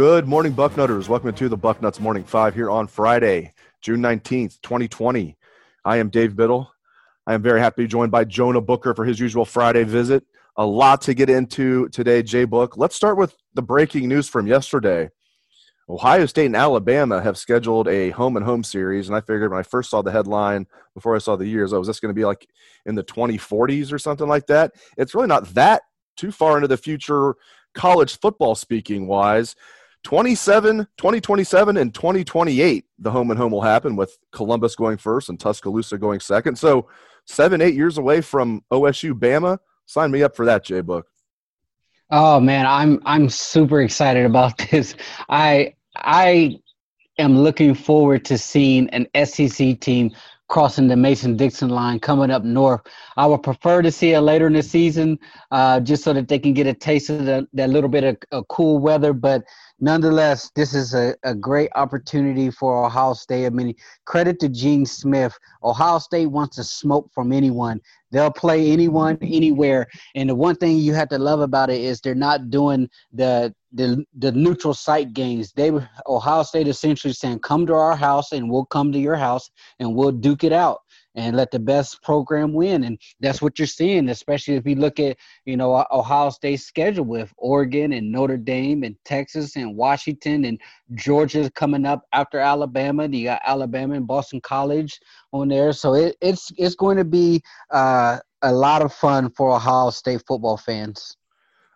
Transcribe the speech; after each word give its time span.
Good 0.00 0.26
morning, 0.26 0.54
Bucknutters. 0.54 1.10
Welcome 1.10 1.34
to 1.34 1.48
the 1.50 1.58
Bucknuts 1.58 2.00
Morning 2.00 2.24
Five 2.24 2.54
here 2.54 2.70
on 2.70 2.86
Friday, 2.86 3.52
June 3.82 4.00
19th, 4.00 4.58
2020. 4.62 5.36
I 5.84 5.98
am 5.98 6.08
Dave 6.08 6.34
Biddle. 6.34 6.72
I 7.26 7.34
am 7.34 7.42
very 7.42 7.60
happy 7.60 7.82
to 7.82 7.86
be 7.86 7.86
joined 7.86 8.10
by 8.10 8.24
Jonah 8.24 8.62
Booker 8.62 8.94
for 8.94 9.04
his 9.04 9.20
usual 9.20 9.44
Friday 9.44 9.84
visit. 9.84 10.24
A 10.56 10.64
lot 10.64 11.02
to 11.02 11.12
get 11.12 11.28
into 11.28 11.90
today, 11.90 12.22
Jay 12.22 12.46
Book. 12.46 12.78
Let's 12.78 12.96
start 12.96 13.18
with 13.18 13.36
the 13.52 13.60
breaking 13.60 14.08
news 14.08 14.26
from 14.26 14.46
yesterday. 14.46 15.10
Ohio 15.86 16.24
State 16.24 16.46
and 16.46 16.56
Alabama 16.56 17.20
have 17.20 17.36
scheduled 17.36 17.86
a 17.86 18.08
home 18.08 18.38
and 18.38 18.46
home 18.46 18.64
series, 18.64 19.10
and 19.10 19.14
I 19.14 19.20
figured 19.20 19.50
when 19.50 19.60
I 19.60 19.64
first 19.64 19.90
saw 19.90 20.00
the 20.00 20.12
headline 20.12 20.66
before 20.94 21.14
I 21.14 21.18
saw 21.18 21.36
the 21.36 21.46
years, 21.46 21.74
oh, 21.74 21.78
was 21.78 21.88
this 21.88 22.00
going 22.00 22.14
to 22.14 22.18
be 22.18 22.24
like 22.24 22.48
in 22.86 22.94
the 22.94 23.04
2040s 23.04 23.92
or 23.92 23.98
something 23.98 24.28
like 24.28 24.46
that? 24.46 24.72
It's 24.96 25.14
really 25.14 25.28
not 25.28 25.52
that 25.52 25.82
too 26.16 26.32
far 26.32 26.56
into 26.56 26.68
the 26.68 26.78
future, 26.78 27.34
college 27.74 28.18
football 28.18 28.54
speaking 28.54 29.06
wise. 29.06 29.56
27, 30.02 30.86
2027, 30.96 31.76
and 31.76 31.94
2028, 31.94 32.84
the 32.98 33.10
home 33.10 33.30
and 33.30 33.38
home 33.38 33.52
will 33.52 33.60
happen 33.60 33.96
with 33.96 34.18
Columbus 34.32 34.74
going 34.74 34.96
first 34.96 35.28
and 35.28 35.38
Tuscaloosa 35.38 35.98
going 35.98 36.20
second. 36.20 36.56
So 36.56 36.88
seven, 37.26 37.60
eight 37.60 37.74
years 37.74 37.98
away 37.98 38.20
from 38.20 38.64
OSU 38.72 39.12
Bama. 39.12 39.58
Sign 39.86 40.10
me 40.10 40.22
up 40.22 40.36
for 40.36 40.46
that, 40.46 40.64
J 40.64 40.80
Book. 40.80 41.06
Oh 42.10 42.40
man, 42.40 42.66
I'm 42.66 43.00
I'm 43.04 43.28
super 43.28 43.82
excited 43.82 44.24
about 44.24 44.58
this. 44.70 44.94
I 45.28 45.74
I 45.96 46.60
am 47.18 47.38
looking 47.38 47.74
forward 47.74 48.24
to 48.26 48.38
seeing 48.38 48.88
an 48.90 49.06
SEC 49.26 49.78
team 49.80 50.12
crossing 50.50 50.88
the 50.88 50.96
Mason 50.96 51.36
Dixon 51.36 51.68
line 51.68 52.00
coming 52.00 52.30
up 52.30 52.42
north. 52.42 52.80
I 53.16 53.24
would 53.24 53.44
prefer 53.44 53.82
to 53.82 53.92
see 53.92 54.12
it 54.12 54.20
later 54.20 54.48
in 54.48 54.52
the 54.52 54.62
season, 54.62 55.18
uh, 55.52 55.78
just 55.78 56.02
so 56.02 56.12
that 56.12 56.26
they 56.26 56.40
can 56.40 56.52
get 56.54 56.66
a 56.66 56.74
taste 56.74 57.08
of 57.08 57.24
the, 57.24 57.46
that 57.54 57.70
little 57.70 57.88
bit 57.88 58.02
of, 58.02 58.16
of 58.32 58.48
cool 58.48 58.80
weather. 58.80 59.12
But 59.12 59.44
nonetheless, 59.78 60.50
this 60.56 60.74
is 60.74 60.92
a, 60.92 61.14
a 61.22 61.36
great 61.36 61.70
opportunity 61.76 62.50
for 62.50 62.84
Ohio 62.84 63.14
State. 63.14 63.46
I 63.46 63.50
mean, 63.50 63.74
credit 64.06 64.40
to 64.40 64.48
Gene 64.48 64.84
Smith. 64.84 65.38
Ohio 65.62 66.00
State 66.00 66.26
wants 66.26 66.56
to 66.56 66.64
smoke 66.64 67.08
from 67.14 67.32
anyone. 67.32 67.80
They'll 68.10 68.32
play 68.32 68.70
anyone, 68.70 69.18
anywhere. 69.22 69.86
And 70.14 70.28
the 70.28 70.34
one 70.34 70.56
thing 70.56 70.78
you 70.78 70.94
have 70.94 71.08
to 71.10 71.18
love 71.18 71.40
about 71.40 71.70
it 71.70 71.80
is 71.80 72.00
they're 72.00 72.14
not 72.14 72.50
doing 72.50 72.88
the 73.12 73.54
the 73.72 74.04
the 74.18 74.32
neutral 74.32 74.74
site 74.74 75.12
games. 75.12 75.52
They 75.52 75.70
Ohio 76.06 76.42
State 76.42 76.68
essentially 76.68 77.12
saying, 77.12 77.40
"Come 77.40 77.66
to 77.66 77.74
our 77.74 77.96
house, 77.96 78.32
and 78.32 78.50
we'll 78.50 78.66
come 78.66 78.90
to 78.92 78.98
your 78.98 79.16
house, 79.16 79.50
and 79.78 79.94
we'll 79.94 80.12
duke 80.12 80.44
it 80.44 80.52
out." 80.52 80.80
And 81.14 81.36
let 81.36 81.50
the 81.50 81.58
best 81.58 82.02
program 82.02 82.52
win. 82.52 82.84
And 82.84 82.98
that's 83.20 83.42
what 83.42 83.58
you're 83.58 83.66
seeing, 83.66 84.08
especially 84.08 84.54
if 84.54 84.66
you 84.66 84.76
look 84.76 85.00
at, 85.00 85.16
you 85.44 85.56
know, 85.56 85.84
Ohio 85.90 86.30
State's 86.30 86.64
schedule 86.64 87.04
with 87.04 87.32
Oregon 87.36 87.92
and 87.92 88.12
Notre 88.12 88.36
Dame 88.36 88.82
and 88.82 88.96
Texas 89.04 89.56
and 89.56 89.76
Washington 89.76 90.44
and 90.44 90.60
Georgia 90.94 91.50
coming 91.54 91.86
up 91.86 92.02
after 92.12 92.38
Alabama. 92.38 93.06
You 93.06 93.24
got 93.24 93.42
Alabama 93.44 93.94
and 93.94 94.06
Boston 94.06 94.40
College 94.40 95.00
on 95.32 95.48
there. 95.48 95.72
So 95.72 95.94
it, 95.94 96.16
it's 96.20 96.50
it's 96.56 96.74
going 96.74 96.96
to 96.96 97.04
be 97.04 97.42
uh, 97.70 98.18
a 98.42 98.52
lot 98.52 98.82
of 98.82 98.92
fun 98.92 99.30
for 99.30 99.54
Ohio 99.54 99.90
State 99.90 100.22
football 100.26 100.56
fans. 100.56 101.16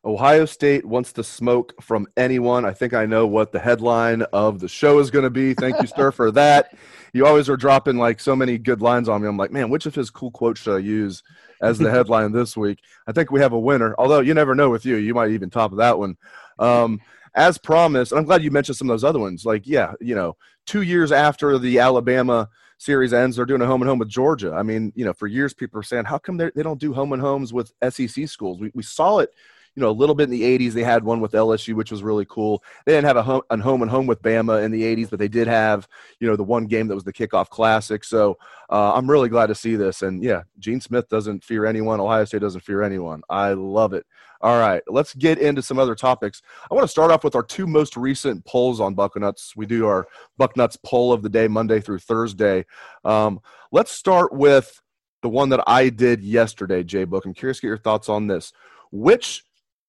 Ohio 0.05 0.45
State 0.45 0.85
wants 0.85 1.13
to 1.15 1.25
smoke 1.25 1.75
from 1.81 2.07
anyone. 2.17 2.65
I 2.65 2.73
think 2.73 2.93
I 2.93 3.07
know 3.07 3.27
what 3.27 3.53
the 3.53 3.59
headline 3.59 4.23
of 4.33 4.61
the 4.61 4.69
show 4.69 4.99
is 4.99 5.11
going 5.11 5.23
to 5.23 5.31
be. 5.31 5.55
Thank 5.55 5.81
you, 5.81 5.87
sir, 5.87 6.11
for 6.11 6.31
that. 6.33 6.77
You 7.15 7.27
always 7.27 7.49
are 7.49 7.57
dropping 7.57 7.97
like 7.97 8.21
so 8.21 8.37
many 8.37 8.59
good 8.59 8.83
lines 8.83 9.09
on 9.09 9.23
me. 9.23 9.29
I'm 9.29 9.39
like, 9.39 9.51
man, 9.51 9.71
which 9.71 9.87
of 9.87 9.95
his 9.95 10.11
cool 10.11 10.31
quotes 10.31 10.61
should 10.61 10.77
I 10.77 10.81
use 10.81 11.23
as 11.63 11.79
the 11.79 11.91
headline 11.93 12.33
this 12.33 12.57
week? 12.57 12.81
I 13.07 13.13
think 13.13 13.31
we 13.31 13.41
have 13.41 13.53
a 13.53 13.59
winner. 13.59 13.95
Although 13.97 14.21
you 14.21 14.35
never 14.35 14.55
know 14.55 14.69
with 14.69 14.85
you, 14.85 14.97
you 14.97 15.15
might 15.15 15.31
even 15.31 15.49
top 15.49 15.73
of 15.73 15.79
that 15.79 15.99
one. 15.99 16.17
Um, 16.59 17.01
as 17.35 17.57
promised, 17.57 18.13
I'm 18.13 18.25
glad 18.25 18.43
you 18.43 18.51
mentioned 18.51 18.77
some 18.77 18.91
of 18.91 18.93
those 18.93 19.05
other 19.05 19.19
ones. 19.19 19.47
Like, 19.47 19.67
yeah, 19.67 19.95
you 20.01 20.15
know, 20.15 20.37
two 20.67 20.83
years 20.83 21.13
after 21.13 21.59
the 21.59 21.79
Alabama 21.79 22.51
series 22.77 23.15
ends, 23.15 23.37
they're 23.37 23.47
doing 23.47 23.63
a 23.63 23.67
home 23.67 23.81
and 23.81 23.89
home 23.89 23.99
with 23.99 24.09
Georgia. 24.09 24.53
I 24.53 24.63
mean, 24.63 24.93
you 24.95 25.05
know, 25.05 25.15
for 25.15 25.27
years 25.27 25.55
people 25.55 25.81
are 25.81 25.85
saying, 25.85 26.05
how 26.05 26.19
come 26.19 26.37
they 26.37 26.51
don't 26.63 26.81
do 26.81 26.93
home 26.93 27.13
and 27.13 27.23
homes 27.23 27.53
with 27.53 27.73
SEC 27.89 28.29
schools? 28.29 28.61
We, 28.61 28.71
we 28.75 28.83
saw 28.83 29.19
it 29.19 29.31
you 29.75 29.81
know, 29.81 29.91
a 29.91 29.93
little 29.93 30.15
bit 30.15 30.25
in 30.25 30.31
the 30.31 30.43
80s. 30.43 30.73
They 30.73 30.85
had 30.85 31.05
one 31.05 31.21
with 31.21 31.33
LSU, 31.33 31.75
which 31.75 31.91
was 31.91 32.03
really 32.03 32.25
cool. 32.29 32.63
They 32.87 32.93
didn't 32.93 33.07
have 33.07 33.17
a 33.17 33.23
home, 33.23 33.43
a 33.51 33.59
home 33.59 33.83
and 33.83 33.91
home 33.91 34.07
with 34.07 34.23
Bama 34.23 34.63
in 34.63 34.71
the 34.71 34.83
80s, 34.83 35.11
but 35.11 35.19
they 35.19 35.29
did 35.29 35.49
have, 35.49 35.89
you 36.21 36.29
know, 36.29 36.37
the 36.37 36.45
one 36.45 36.67
game 36.67 36.89
that 36.89 36.95
was 36.95 37.05
the 37.05 37.13
kickoff 37.13 37.49
classic. 37.49 38.05
So 38.05 38.39
uh, 38.71 38.95
I'm 38.95 39.11
really 39.11 39.29
glad 39.29 39.47
to 39.47 39.55
see 39.55 39.77
this. 39.77 40.03
And 40.03 40.23
yeah, 40.23 40.43
Gene 40.59 40.81
Smith 40.81 41.09
doesn't 41.09 41.43
fear 41.43 41.67
anyone. 41.67 42.01
Ohio 42.01 42.25
State 42.25 42.41
doesn't 42.41 42.63
fear 42.63 42.83
anyone. 42.83 43.23
I 43.29 43.53
love 43.53 43.93
it. 43.93 44.07
All 44.41 44.59
right, 44.59 44.83
let's 44.89 45.15
get 45.15 45.39
into 45.39 45.63
some 45.63 45.79
other 45.79 45.95
topics. 45.95 46.43
I 46.71 46.75
want 46.75 46.85
to 46.85 46.91
start 46.91 47.11
off 47.11 47.25
with 47.25 47.35
our 47.35 47.43
two 47.43 47.67
most 47.67 47.97
recent 47.97 48.45
polls 48.45 48.79
on 48.79 48.95
Bucknuts. 48.95 49.57
We 49.57 49.65
do 49.65 49.87
our 49.87 50.07
Bucknuts 50.39 50.77
poll 50.85 51.15
of 51.15 51.23
the 51.23 51.31
day, 51.31 51.49
Monday 51.49 51.81
through 51.81 52.01
Thursday. 52.01 52.67
Um, 53.07 53.41
let's 53.73 53.91
start 53.91 54.35
with 54.35 54.83
the 55.23 55.31
one 55.31 55.49
that 55.49 55.65
I 55.67 55.89
did 55.89 56.23
yesterday, 56.23 56.85
Jay 56.85 57.05
Book. 57.05 57.25
I'm 57.25 57.33
curious 57.33 57.57
to 57.59 57.63
get 57.63 57.69
your 57.69 57.79
thoughts 57.79 58.11
on 58.11 58.27
this. 58.27 58.53
Which 58.93 59.45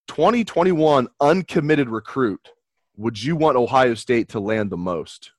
2021 0.07 1.07
uncommitted 1.19 1.89
recruit 1.89 2.51
would 2.97 3.21
you 3.21 3.35
want 3.35 3.57
Ohio 3.57 3.93
State 3.93 4.29
to 4.29 4.39
land 4.39 4.69
the 4.69 4.77
most? 4.77 5.31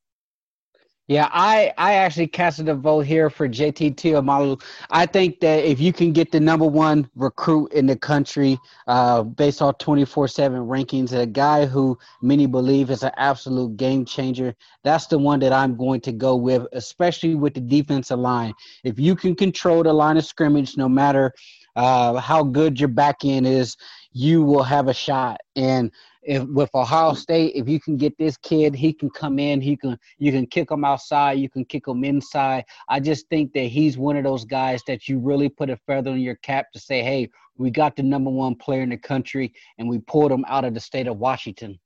Yeah, 1.09 1.29
I, 1.31 1.73
I 1.79 1.95
actually 1.95 2.27
casted 2.27 2.69
a 2.69 2.75
vote 2.75 3.07
here 3.07 3.31
for 3.31 3.49
JT 3.49 3.95
Tuimoloau. 3.95 4.61
I 4.91 5.07
think 5.07 5.39
that 5.39 5.65
if 5.65 5.79
you 5.79 5.93
can 5.93 6.13
get 6.13 6.33
the 6.33 6.41
number 6.41 6.67
one 6.67 7.09
recruit 7.15 7.73
in 7.73 7.87
the 7.87 7.95
country 7.95 8.59
uh, 8.89 9.23
based 9.23 9.63
off 9.63 9.79
24 9.79 10.27
7 10.27 10.59
rankings, 10.63 11.13
a 11.17 11.25
guy 11.25 11.65
who 11.65 11.97
many 12.23 12.47
believe 12.47 12.91
is 12.91 13.05
an 13.05 13.13
absolute 13.19 13.77
game 13.77 14.05
changer, 14.05 14.53
that's 14.83 15.07
the 15.07 15.17
one 15.17 15.39
that 15.41 15.53
I'm 15.53 15.77
going 15.77 16.01
to 16.01 16.13
go 16.13 16.35
with, 16.35 16.67
especially 16.73 17.37
with 17.37 17.55
the 17.55 17.61
defensive 17.61 18.19
line. 18.19 18.53
If 18.83 18.99
you 18.99 19.15
can 19.15 19.37
control 19.37 19.85
the 19.85 19.93
line 19.93 20.17
of 20.17 20.27
scrimmage, 20.27 20.77
no 20.77 20.89
matter 20.89 21.33
uh, 21.77 22.15
how 22.15 22.43
good 22.43 22.81
your 22.81 22.89
back 22.89 23.25
end 23.25 23.47
is, 23.47 23.77
you 24.13 24.43
will 24.43 24.63
have 24.63 24.89
a 24.89 24.95
shot. 24.95 25.39
And 25.55 25.93
if 26.23 26.43
with 26.45 26.75
Ohio 26.75 27.13
State, 27.13 27.53
if 27.55 27.69
you 27.69 27.79
can 27.79 27.97
get 27.97 28.17
this 28.19 28.37
kid, 28.39 28.75
he 28.75 28.93
can 28.93 29.11
come 29.11 29.39
in. 29.39 29.61
He 29.61 29.77
can 29.77 29.99
you 30.19 30.33
can 30.33 30.47
kick 30.47 30.71
him 30.71 30.85
outside. 30.85 31.39
You 31.39 31.49
can 31.49 31.65
kick 31.65 31.87
him 31.87 32.03
inside. 32.03 32.65
I 32.89 32.99
just 32.99 33.29
think 33.29 33.53
that 33.53 33.67
he's 33.67 33.97
one 33.97 34.17
of 34.17 34.25
those 34.25 34.45
guys 34.45 34.83
that 34.87 35.09
you 35.09 35.19
really 35.19 35.49
put 35.49 35.71
a 35.71 35.77
feather 35.87 36.11
in 36.11 36.21
your 36.21 36.37
cap 36.37 36.73
to 36.73 36.81
say, 36.81 37.03
hey, 37.03 37.31
we 37.59 37.71
got 37.71 37.95
the 37.95 38.03
number 38.03 38.31
one 38.31 38.57
player 38.57 38.83
in 38.83 38.91
the 38.91 38.97
country, 38.97 39.55
and 39.79 39.89
we 39.89 39.99
pulled 39.99 40.33
him 40.33 40.45
out 40.49 40.65
of 40.65 40.75
the 40.75 40.81
state 40.81 41.07
of 41.07 41.19
Washington. 41.19 41.79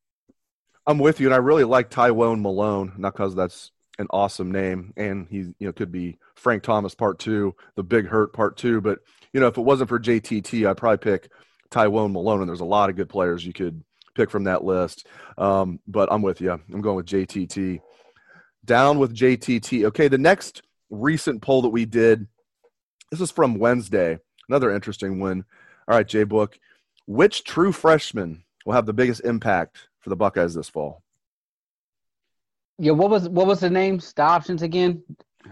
I'm 0.87 0.99
with 0.99 1.21
you, 1.21 1.27
and 1.27 1.35
I 1.35 1.39
really 1.39 1.65
like 1.65 1.91
Tywone 1.91 2.41
Malone, 2.41 2.95
not 2.97 3.13
because 3.13 3.35
that's 3.35 3.71
an 4.01 4.07
awesome 4.11 4.51
name, 4.51 4.93
and 4.97 5.27
he 5.31 5.37
you 5.37 5.55
know 5.61 5.73
could 5.73 5.93
be 5.93 6.19
Frank 6.35 6.63
Thomas 6.63 6.95
part 6.95 7.19
two, 7.19 7.55
the 7.77 7.83
Big 7.83 8.07
Hurt 8.07 8.33
part 8.33 8.57
two, 8.57 8.81
but 8.81 9.01
you 9.33 9.41
know 9.41 9.47
if 9.47 9.59
it 9.59 9.63
wasn't 9.63 9.91
for 9.91 10.01
JTT, 10.01 10.69
I'd 10.69 10.77
probably 10.79 10.99
pick 10.99 11.31
Tywone 11.71 12.13
Malone, 12.13 12.41
and 12.41 12.49
there's 12.49 12.61
a 12.61 12.65
lot 12.65 12.89
of 12.89 12.97
good 12.97 13.11
players 13.11 13.45
you 13.45 13.53
could 13.53 13.85
pick 14.15 14.31
from 14.31 14.45
that 14.45 14.65
list. 14.65 15.07
Um, 15.37 15.81
but 15.87 16.11
I'm 16.11 16.23
with 16.23 16.41
you. 16.41 16.51
I'm 16.51 16.81
going 16.81 16.97
with 16.97 17.07
JTT. 17.07 17.81
Down 18.65 18.99
with 18.99 19.15
JTT. 19.15 19.85
Okay, 19.87 20.09
the 20.09 20.19
next 20.19 20.63
recent 20.89 21.43
poll 21.43 21.63
that 21.63 21.69
we 21.69 21.85
did, 21.85 22.27
this 23.11 23.21
is 23.21 23.31
from 23.31 23.59
Wednesday. 23.59 24.19
Another 24.49 24.75
interesting 24.75 25.21
one. 25.21 25.45
All 25.87 25.97
right, 25.97 26.09
J 26.09 26.25
Book. 26.25 26.59
Which 27.07 27.45
true 27.45 27.73
freshman 27.73 28.45
will 28.65 28.75
have 28.75 28.87
the 28.87 28.93
biggest 28.95 29.25
impact 29.25 29.89
for 30.01 30.09
the 30.09 30.17
Buckeyes 30.17 30.55
this 30.55 30.71
fall? 30.71 31.03
Yeah, 32.81 32.93
what 32.93 33.11
was 33.11 33.29
what 33.29 33.47
was 33.47 33.61
the 33.61 33.69
names, 33.69 34.13
the 34.15 34.23
options 34.23 34.63
again, 34.63 35.03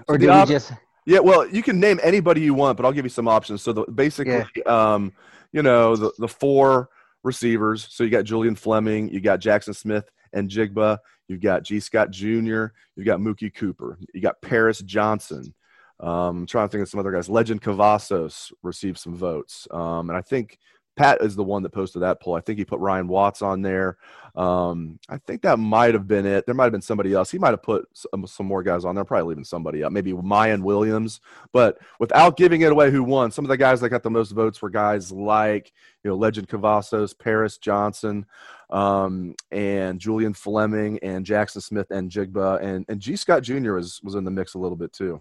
or 0.09 0.17
did 0.17 0.31
op- 0.31 0.49
we 0.49 0.55
just? 0.55 0.73
Yeah, 1.05 1.21
well, 1.21 1.47
you 1.47 1.63
can 1.63 1.79
name 1.79 2.01
anybody 2.03 2.41
you 2.41 2.55
want, 2.55 2.77
but 2.77 2.87
I'll 2.87 2.93
give 2.93 3.05
you 3.05 3.11
some 3.11 3.29
options. 3.29 3.63
So 3.63 3.73
the, 3.73 3.85
basically, 3.85 4.45
yeah. 4.57 4.63
um, 4.95 5.13
you 5.53 5.63
know, 5.63 5.95
the 5.95 6.13
the 6.19 6.29
four 6.29 6.89
receivers. 7.23 7.87
So 7.91 8.03
you 8.03 8.11
got 8.11 8.25
Julian 8.25 8.55
Fleming, 8.55 9.11
you 9.11 9.21
got 9.21 9.41
Jackson 9.41 9.75
Smith 9.75 10.11
and 10.33 10.51
Jigba, 10.51 10.99
you've 11.29 11.41
got 11.41 11.65
Gee 11.65 11.81
Scott 11.81 12.11
Jr., 12.11 12.67
you've 12.97 13.07
got 13.07 13.21
Mookie 13.21 13.55
Cooper, 13.55 13.99
you 14.15 14.21
got 14.21 14.41
Paris 14.41 14.81
Johnson. 14.81 15.55
Um, 16.01 16.39
I'm 16.39 16.47
trying 16.47 16.69
to 16.69 16.73
think 16.73 16.83
of 16.83 16.89
some 16.89 17.01
other 17.01 17.11
guys. 17.11 17.29
Lejond 17.29 17.61
Cavazos 17.61 18.53
received 18.63 18.99
some 18.99 19.15
votes, 19.15 19.67
um, 19.71 20.11
and 20.11 20.17
I 20.17 20.23
think 20.23 20.59
Pat 20.99 21.23
is 21.23 21.37
the 21.37 21.45
one 21.45 21.63
that 21.63 21.71
posted 21.71 22.03
that 22.03 22.21
poll. 22.21 22.35
I 22.35 22.41
think 22.41 22.59
he 22.59 22.65
put 22.65 22.81
Ryan 22.81 23.07
Watts 23.07 23.41
on 23.41 23.63
there. 23.63 23.97
Um, 24.35 24.99
I 25.09 25.19
think 25.19 25.43
that 25.43 25.59
might 25.59 25.95
have 25.95 26.07
been 26.07 26.27
it. 26.27 26.45
There 26.45 26.55
might 26.55 26.65
have 26.65 26.73
been 26.73 26.83
somebody 26.83 27.13
else. 27.13 27.31
He 27.31 27.39
might 27.39 27.51
have 27.51 27.63
put 27.63 27.89
some, 27.93 28.27
some 28.27 28.47
more 28.47 28.63
guys 28.63 28.85
on 28.85 28.95
there. 28.95 29.05
Probably 29.05 29.29
leaving 29.29 29.45
somebody 29.45 29.83
up, 29.83 29.93
maybe 29.93 30.13
Mayan 30.13 30.63
Williams. 30.63 31.21
But 31.53 31.79
without 31.99 32.37
giving 32.37 32.61
it 32.63 32.73
away, 32.73 32.91
who 32.91 33.03
won? 33.03 33.31
Some 33.31 33.45
of 33.45 33.49
the 33.49 33.57
guys 33.57 33.81
that 33.81 33.89
got 33.89 34.03
the 34.03 34.11
most 34.11 34.33
votes 34.33 34.61
were 34.61 34.71
guys 34.71 35.11
like 35.11 35.73
you 36.03 36.11
know 36.11 36.17
Lejond 36.17 36.49
Cavazos, 36.49 37.19
Paris 37.19 37.59
Johnson, 37.59 38.27
um, 38.71 39.35
and 39.51 39.99
Julian 39.99 40.35
Fleming, 40.35 40.99
and 41.03 41.25
Jaxon 41.25 41.63
Smith-Njigba, 41.63 42.63
and 42.63 42.85
and 42.89 43.01
Gee 43.01 43.17
Scott 43.17 43.43
Jr. 43.43 43.75
was 43.75 44.01
was 44.03 44.15
in 44.15 44.25
the 44.25 44.31
mix 44.31 44.55
a 44.55 44.59
little 44.59 44.77
bit 44.77 44.93
too. 44.93 45.21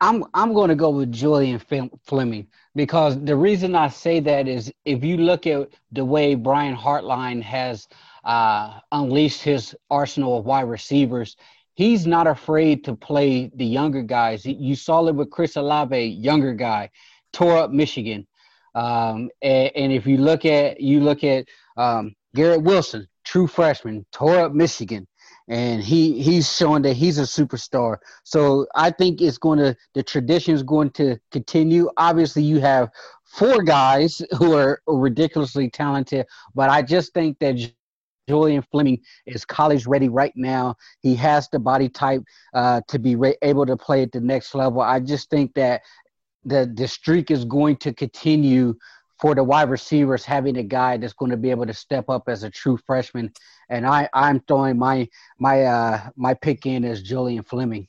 I'm 0.00 0.24
I'm 0.32 0.52
going 0.54 0.68
to 0.68 0.76
go 0.76 0.90
with 0.90 1.10
Julian 1.10 1.60
Fleming 2.04 2.46
because 2.74 3.20
the 3.20 3.34
reason 3.34 3.74
I 3.74 3.88
say 3.88 4.20
that 4.20 4.46
is 4.46 4.72
if 4.84 5.02
you 5.02 5.16
look 5.16 5.46
at 5.46 5.70
the 5.90 6.04
way 6.04 6.34
Brian 6.36 6.76
Hartline 6.76 7.42
has 7.42 7.88
uh, 8.24 8.78
unleashed 8.92 9.42
his 9.42 9.74
arsenal 9.90 10.38
of 10.38 10.44
wide 10.44 10.68
receivers, 10.68 11.36
he's 11.74 12.06
not 12.06 12.28
afraid 12.28 12.84
to 12.84 12.94
play 12.94 13.50
the 13.54 13.64
younger 13.64 14.02
guys. 14.02 14.46
You 14.46 14.76
saw 14.76 15.06
it 15.08 15.14
with 15.14 15.30
Chris 15.30 15.56
Olave, 15.56 16.06
younger 16.06 16.54
guy, 16.54 16.90
tore 17.32 17.56
up 17.56 17.72
Michigan, 17.72 18.26
um, 18.76 19.30
and, 19.42 19.72
and, 19.74 19.92
if 19.92 20.06
you 20.06 20.18
look 20.18 20.44
at 20.44 20.80
you 20.80 21.00
look 21.00 21.24
at 21.24 21.46
um, 21.76 22.14
Garrett 22.36 22.62
Wilson, 22.62 23.08
true 23.24 23.48
freshman, 23.48 24.06
tore 24.12 24.38
up 24.38 24.52
Michigan 24.52 25.08
and 25.48 25.82
he 25.82 26.22
he's 26.22 26.54
showing 26.54 26.82
that 26.82 26.94
he's 26.94 27.18
a 27.18 27.22
superstar. 27.22 27.96
So 28.24 28.66
I 28.74 28.90
think 28.90 29.20
it's 29.20 29.38
going 29.38 29.58
to 29.58 29.76
the 29.94 30.02
tradition 30.02 30.54
is 30.54 30.62
going 30.62 30.90
to 30.90 31.18
continue. 31.32 31.90
Obviously, 31.96 32.42
you 32.42 32.60
have 32.60 32.90
four 33.24 33.62
guys 33.62 34.22
who 34.38 34.54
are 34.54 34.82
ridiculously 34.86 35.70
talented, 35.70 36.26
but 36.54 36.70
I 36.70 36.82
just 36.82 37.14
think 37.14 37.38
that 37.40 37.56
Julian 37.58 38.62
Fleming 38.70 39.00
is 39.26 39.44
college 39.44 39.86
ready 39.86 40.08
right 40.08 40.32
now. 40.36 40.76
He 41.00 41.14
has 41.16 41.48
the 41.48 41.58
body 41.58 41.88
type 41.88 42.22
uh, 42.54 42.82
to 42.88 42.98
be 42.98 43.16
re- 43.16 43.38
able 43.42 43.64
to 43.66 43.76
play 43.76 44.02
at 44.02 44.12
the 44.12 44.20
next 44.20 44.54
level. 44.54 44.80
I 44.82 45.00
just 45.00 45.30
think 45.30 45.54
that 45.54 45.82
the 46.44 46.70
the 46.74 46.86
streak 46.86 47.30
is 47.30 47.44
going 47.44 47.76
to 47.76 47.92
continue 47.92 48.74
for 49.20 49.34
the 49.34 49.42
wide 49.42 49.68
receivers 49.70 50.24
having 50.24 50.56
a 50.58 50.62
guy 50.62 50.96
that's 50.96 51.12
going 51.12 51.30
to 51.30 51.36
be 51.36 51.50
able 51.50 51.66
to 51.66 51.74
step 51.74 52.08
up 52.08 52.28
as 52.28 52.44
a 52.44 52.50
true 52.50 52.76
freshman. 52.76 53.32
And 53.68 53.86
I, 53.86 54.08
I'm 54.14 54.40
throwing 54.40 54.78
my 54.78 55.08
my 55.38 55.64
uh, 55.64 56.10
my 56.16 56.34
pick 56.34 56.66
in 56.66 56.84
as 56.84 57.02
Julian 57.02 57.42
Fleming. 57.42 57.88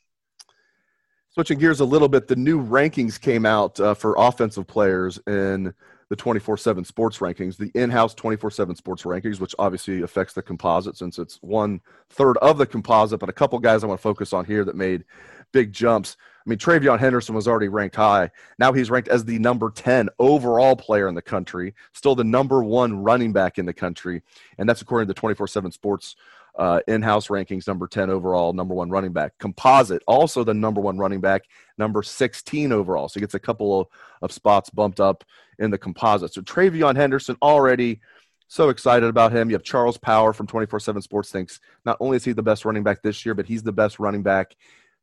Switching 1.32 1.60
gears 1.60 1.80
a 1.80 1.86
little 1.86 2.10
bit, 2.10 2.28
the 2.28 2.36
new 2.36 2.62
rankings 2.62 3.22
came 3.22 3.46
out 3.46 3.80
uh, 3.80 3.94
for 3.94 4.16
offensive 4.18 4.68
players 4.68 5.20
in 5.28 5.74
the 6.10 6.16
24/7 6.16 6.86
Sports 6.86 7.20
rankings, 7.20 7.56
the 7.56 7.72
in-house 7.76 8.16
24/7 8.16 8.76
Sports 8.76 9.04
rankings, 9.04 9.40
which 9.40 9.54
obviously 9.60 10.02
affects 10.02 10.34
the 10.34 10.42
composite 10.42 10.98
since 10.98 11.20
it's 11.20 11.38
one 11.42 11.80
third 12.10 12.38
of 12.38 12.58
the 12.58 12.66
composite. 12.66 13.20
But 13.20 13.30
a 13.30 13.34
couple 13.34 13.60
guys 13.60 13.84
I 13.84 13.88
want 13.88 14.00
to 14.00 14.04
focus 14.04 14.34
on 14.34 14.44
here 14.46 14.66
that 14.66 14.76
made 14.76 15.06
big 15.52 15.74
jumps. 15.74 16.18
I 16.46 16.50
mean, 16.50 16.58
TreVeyon 16.60 17.00
Henderson 17.00 17.36
was 17.36 17.48
already 17.48 17.68
ranked 17.68 17.96
high. 17.96 18.32
Now 18.58 18.74
he's 18.74 18.90
ranked 18.90 19.10
as 19.10 19.26
the 19.26 19.38
number 19.40 19.70
10 19.70 20.10
overall 20.20 20.76
player 20.76 21.08
in 21.08 21.16
the 21.16 21.22
country, 21.22 21.76
still 21.94 22.16
the 22.16 22.24
number 22.24 22.64
one 22.64 23.04
running 23.04 23.34
back 23.34 23.58
in 23.58 23.66
the 23.66 23.74
country. 23.74 24.22
And 24.58 24.68
that's 24.68 24.82
according 24.82 25.08
to 25.10 25.14
24 25.14 25.48
7 25.48 25.72
Sports 25.72 26.16
uh, 26.58 26.82
in 26.88 27.02
house 27.02 27.28
rankings, 27.28 27.68
number 27.68 27.88
10 27.88 28.10
overall, 28.10 28.54
number 28.54 28.74
one 28.74 28.90
running 28.90 29.14
back. 29.14 29.38
Composite, 29.38 30.02
also 30.08 30.44
the 30.44 30.54
number 30.54 30.82
one 30.82 30.98
running 30.98 31.22
back, 31.22 31.44
number 31.78 32.02
16 32.02 32.72
overall. 32.72 33.08
So 33.08 33.20
he 33.20 33.22
gets 33.22 33.36
a 33.36 33.40
couple 33.40 33.82
of, 33.82 33.88
of 34.22 34.32
spots 34.32 34.70
bumped 34.70 35.00
up 35.00 35.24
in 35.60 35.72
the 35.72 35.78
composite. 35.78 36.34
So 36.34 36.42
TreVeyon 36.42 36.96
Henderson 36.96 37.38
already 37.42 38.02
so 38.48 38.70
excited 38.70 39.08
about 39.08 39.32
him. 39.32 39.50
You 39.50 39.56
have 39.56 39.64
Charles 39.64 39.98
Power 39.98 40.34
from 40.34 40.48
24 40.48 40.80
7 40.80 41.02
Sports 41.02 41.32
thinks 41.32 41.60
not 41.86 41.98
only 42.00 42.18
is 42.18 42.26
he 42.26 42.32
the 42.32 42.42
best 42.42 42.66
running 42.66 42.84
back 42.84 43.04
this 43.04 43.26
year, 43.26 43.36
but 43.36 43.46
he's 43.46 43.64
the 43.64 43.72
best 43.72 44.00
running 44.00 44.24
back 44.24 44.56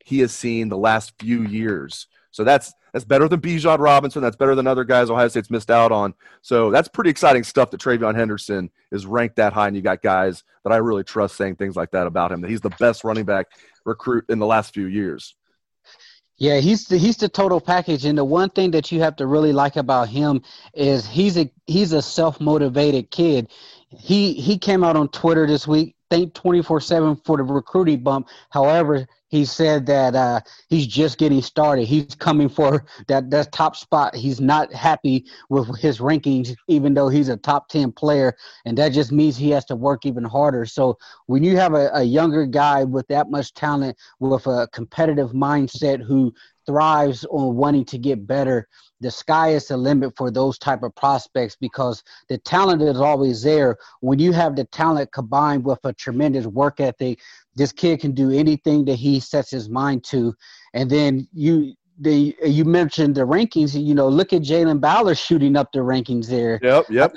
he 0.06 0.20
has 0.20 0.32
seen 0.32 0.68
the 0.68 0.78
last 0.78 1.12
few 1.18 1.42
years. 1.42 2.06
So 2.30 2.44
that's 2.44 2.72
that's 2.92 3.04
better 3.04 3.28
than 3.28 3.40
Bijan 3.40 3.80
Robinson. 3.80 4.22
That's 4.22 4.36
better 4.36 4.54
than 4.54 4.68
other 4.68 4.84
guys 4.84 5.10
Ohio 5.10 5.26
State's 5.26 5.50
missed 5.50 5.70
out 5.70 5.90
on. 5.90 6.14
So 6.42 6.70
that's 6.70 6.86
pretty 6.86 7.10
exciting 7.10 7.42
stuff 7.42 7.72
that 7.72 7.80
TreVeyon 7.80 8.14
Henderson 8.14 8.70
is 8.92 9.04
ranked 9.04 9.36
that 9.36 9.52
high, 9.52 9.66
and 9.66 9.74
you 9.74 9.82
got 9.82 10.00
guys 10.00 10.44
that 10.62 10.72
I 10.72 10.76
really 10.76 11.02
trust 11.02 11.36
saying 11.36 11.56
things 11.56 11.74
like 11.74 11.90
that 11.90 12.06
about 12.06 12.30
him. 12.30 12.40
That 12.40 12.50
he's 12.50 12.60
the 12.60 12.70
best 12.78 13.02
running 13.02 13.24
back 13.24 13.48
recruit 13.84 14.26
in 14.28 14.38
the 14.38 14.46
last 14.46 14.72
few 14.72 14.86
years. 14.86 15.34
Yeah, 16.38 16.60
he's 16.60 16.84
the, 16.84 16.98
he's 16.98 17.16
the 17.16 17.28
total 17.28 17.60
package, 17.60 18.04
and 18.04 18.16
the 18.16 18.24
one 18.24 18.50
thing 18.50 18.70
that 18.70 18.92
you 18.92 19.00
have 19.00 19.16
to 19.16 19.26
really 19.26 19.52
like 19.52 19.74
about 19.74 20.08
him 20.08 20.42
is 20.72 21.04
he's 21.04 21.36
a 21.36 21.50
he's 21.66 21.92
a 21.92 22.02
self 22.02 22.40
motivated 22.40 23.10
kid. 23.10 23.50
He 23.88 24.34
he 24.34 24.56
came 24.56 24.84
out 24.84 24.94
on 24.94 25.08
Twitter 25.08 25.48
this 25.48 25.66
week, 25.66 25.96
thank 26.10 26.32
twenty 26.34 26.62
four 26.62 26.80
seven 26.80 27.16
for 27.16 27.38
the 27.38 27.42
recruiting 27.42 28.04
bump. 28.04 28.28
However, 28.50 29.08
he 29.28 29.44
said 29.44 29.86
that 29.86 30.14
uh, 30.14 30.40
he's 30.68 30.86
just 30.86 31.18
getting 31.18 31.42
started. 31.42 31.86
He's 31.86 32.14
coming 32.14 32.48
for 32.48 32.84
that 33.08 33.30
that 33.30 33.52
top 33.52 33.76
spot. 33.76 34.14
He's 34.14 34.40
not 34.40 34.72
happy 34.72 35.26
with 35.48 35.76
his 35.78 35.98
rankings, 35.98 36.54
even 36.68 36.94
though 36.94 37.08
he's 37.08 37.28
a 37.28 37.36
top 37.36 37.68
ten 37.68 37.92
player, 37.92 38.36
and 38.64 38.78
that 38.78 38.90
just 38.90 39.12
means 39.12 39.36
he 39.36 39.50
has 39.50 39.64
to 39.66 39.76
work 39.76 40.06
even 40.06 40.24
harder. 40.24 40.64
So 40.64 40.98
when 41.26 41.42
you 41.42 41.56
have 41.56 41.74
a, 41.74 41.90
a 41.94 42.02
younger 42.02 42.46
guy 42.46 42.84
with 42.84 43.06
that 43.08 43.30
much 43.30 43.52
talent, 43.54 43.96
with 44.20 44.46
a 44.46 44.68
competitive 44.72 45.32
mindset, 45.32 46.02
who 46.02 46.32
thrives 46.66 47.24
on 47.30 47.56
wanting 47.56 47.84
to 47.86 47.98
get 47.98 48.26
better, 48.26 48.68
the 49.00 49.10
sky 49.10 49.50
is 49.50 49.68
the 49.68 49.76
limit 49.76 50.16
for 50.16 50.30
those 50.30 50.58
type 50.58 50.82
of 50.82 50.94
prospects 50.94 51.56
because 51.60 52.02
the 52.28 52.38
talent 52.38 52.82
is 52.82 52.98
always 53.00 53.42
there. 53.42 53.76
When 54.00 54.18
you 54.18 54.32
have 54.32 54.56
the 54.56 54.64
talent 54.64 55.12
combined 55.12 55.64
with 55.64 55.78
a 55.84 55.92
tremendous 55.92 56.46
work 56.46 56.80
ethic, 56.80 57.20
this 57.56 57.72
kid 57.72 58.00
can 58.00 58.12
do 58.12 58.30
anything 58.30 58.84
that 58.84 58.96
he 58.96 59.18
sets 59.18 59.50
his 59.50 59.68
mind 59.68 60.04
to. 60.04 60.34
And 60.74 60.88
then 60.90 61.26
you 61.32 61.74
the 61.98 62.36
you 62.44 62.64
mentioned 62.64 63.14
the 63.14 63.22
rankings. 63.22 63.80
You 63.80 63.94
know, 63.94 64.08
look 64.08 64.32
at 64.32 64.42
Jalen 64.42 64.80
Ballard 64.80 65.16
shooting 65.16 65.56
up 65.56 65.72
the 65.72 65.78
rankings 65.80 66.26
there. 66.26 66.60
Yep, 66.62 66.90
yep. 66.90 67.14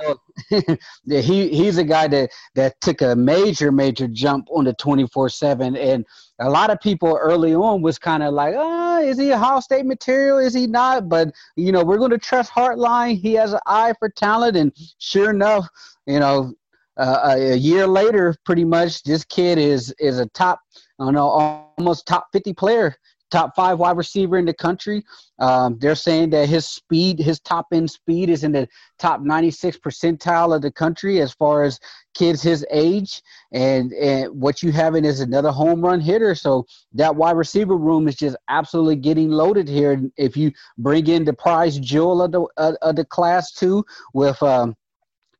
he 1.06 1.50
he's 1.50 1.78
a 1.78 1.84
guy 1.84 2.08
that 2.08 2.32
that 2.56 2.80
took 2.82 3.02
a 3.02 3.16
major 3.16 3.72
major 3.72 4.08
jump 4.08 4.48
on 4.52 4.66
the 4.66 4.74
twenty 4.74 5.08
four 5.08 5.30
seven, 5.30 5.76
and 5.76 6.06
a 6.40 6.50
lot 6.50 6.70
of 6.70 6.80
people 6.80 7.18
early 7.22 7.54
on 7.54 7.82
was 7.82 8.00
kind 8.00 8.24
of 8.24 8.34
like, 8.34 8.56
oh, 8.58 9.02
is 9.02 9.20
he 9.20 9.32
a 9.32 9.36
Ohio 9.36 9.60
State 9.60 9.86
material? 9.86 10.38
Is 10.38 10.54
he 10.54 10.68
not? 10.68 11.10
But 11.10 11.34
you 11.56 11.72
know, 11.72 11.84
we're 11.84 11.98
going 11.98 12.12
to 12.12 12.18
trust 12.18 12.52
Hartline. 12.52 13.20
He 13.20 13.34
has 13.34 13.54
an 13.54 13.60
eye 13.66 13.94
for 14.00 14.10
talent, 14.10 14.56
and 14.56 14.72
sure 15.00 15.32
enough, 15.32 15.68
you 16.06 16.20
know, 16.20 16.54
uh, 17.00 17.36
a 17.38 17.56
year 17.56 17.88
later, 17.88 18.36
pretty 18.46 18.66
much, 18.66 19.04
this 19.04 19.24
kid 19.24 19.58
is 19.58 19.94
is 20.00 20.20
a 20.20 20.26
top, 20.28 20.60
I 21.00 21.06
don't 21.06 21.14
know, 21.14 21.64
almost 21.78 22.06
top 22.06 22.28
50 22.34 22.54
player, 22.54 22.94
top 23.32 23.56
five 23.56 23.80
wide 23.80 23.96
receiver 23.96 24.38
in 24.38 24.46
the 24.46 24.54
country. 24.54 25.06
Um, 25.40 25.78
they're 25.80 25.96
saying 25.96 26.32
that 26.32 26.50
his 26.50 26.68
speed, 26.68 27.18
his 27.20 27.40
top 27.40 27.68
end 27.72 27.90
speed, 27.90 28.30
is 28.30 28.44
in 28.44 28.52
the 28.52 28.68
top 28.98 29.22
96 29.22 29.78
percentile 29.78 30.54
of 30.54 30.62
the 30.62 30.72
country 30.72 31.22
as 31.22 31.34
far 31.34 31.64
as 31.64 31.80
kids 32.16 32.42
his 32.42 32.66
age. 32.70 33.22
And 33.54 33.94
and 33.94 34.30
what 34.38 34.62
you 34.62 34.74
having 34.74 35.06
is 35.06 35.22
another 35.22 35.52
home 35.52 35.82
run 35.82 36.02
hitter. 36.02 36.36
So 36.36 36.66
that 36.94 37.16
wide 37.16 37.38
receiver 37.38 37.78
room 37.78 38.10
is 38.10 38.16
just 38.16 38.36
absolutely 38.50 38.98
getting 38.98 39.30
loaded 39.30 39.70
here. 39.70 40.02
If 40.18 40.36
you 40.36 40.52
bring 40.78 41.08
in 41.08 41.24
the 41.24 41.34
prize 41.34 41.80
jewel 41.80 42.22
of 42.22 42.34
the 42.34 42.76
of 42.82 42.98
the 42.98 43.06
class 43.06 43.54
two 43.54 43.86
with 44.14 44.44
um, 44.44 44.76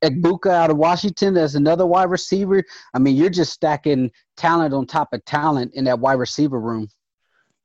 Egbuka 0.04 0.50
out 0.50 0.70
of 0.70 0.78
Washington 0.78 1.38
as 1.38 1.56
another 1.56 1.86
wide 1.86 2.10
receiver. 2.10 2.64
I 2.94 3.00
mean, 3.00 3.16
you're 3.16 3.30
just 3.30 3.54
stacking 3.54 4.12
talent 4.38 4.74
on 4.74 4.86
top 4.86 5.10
of 5.14 5.24
talent 5.26 5.74
in 5.74 5.84
that 5.86 6.00
wide 6.00 6.14
receiver 6.14 6.60
room. 6.60 6.88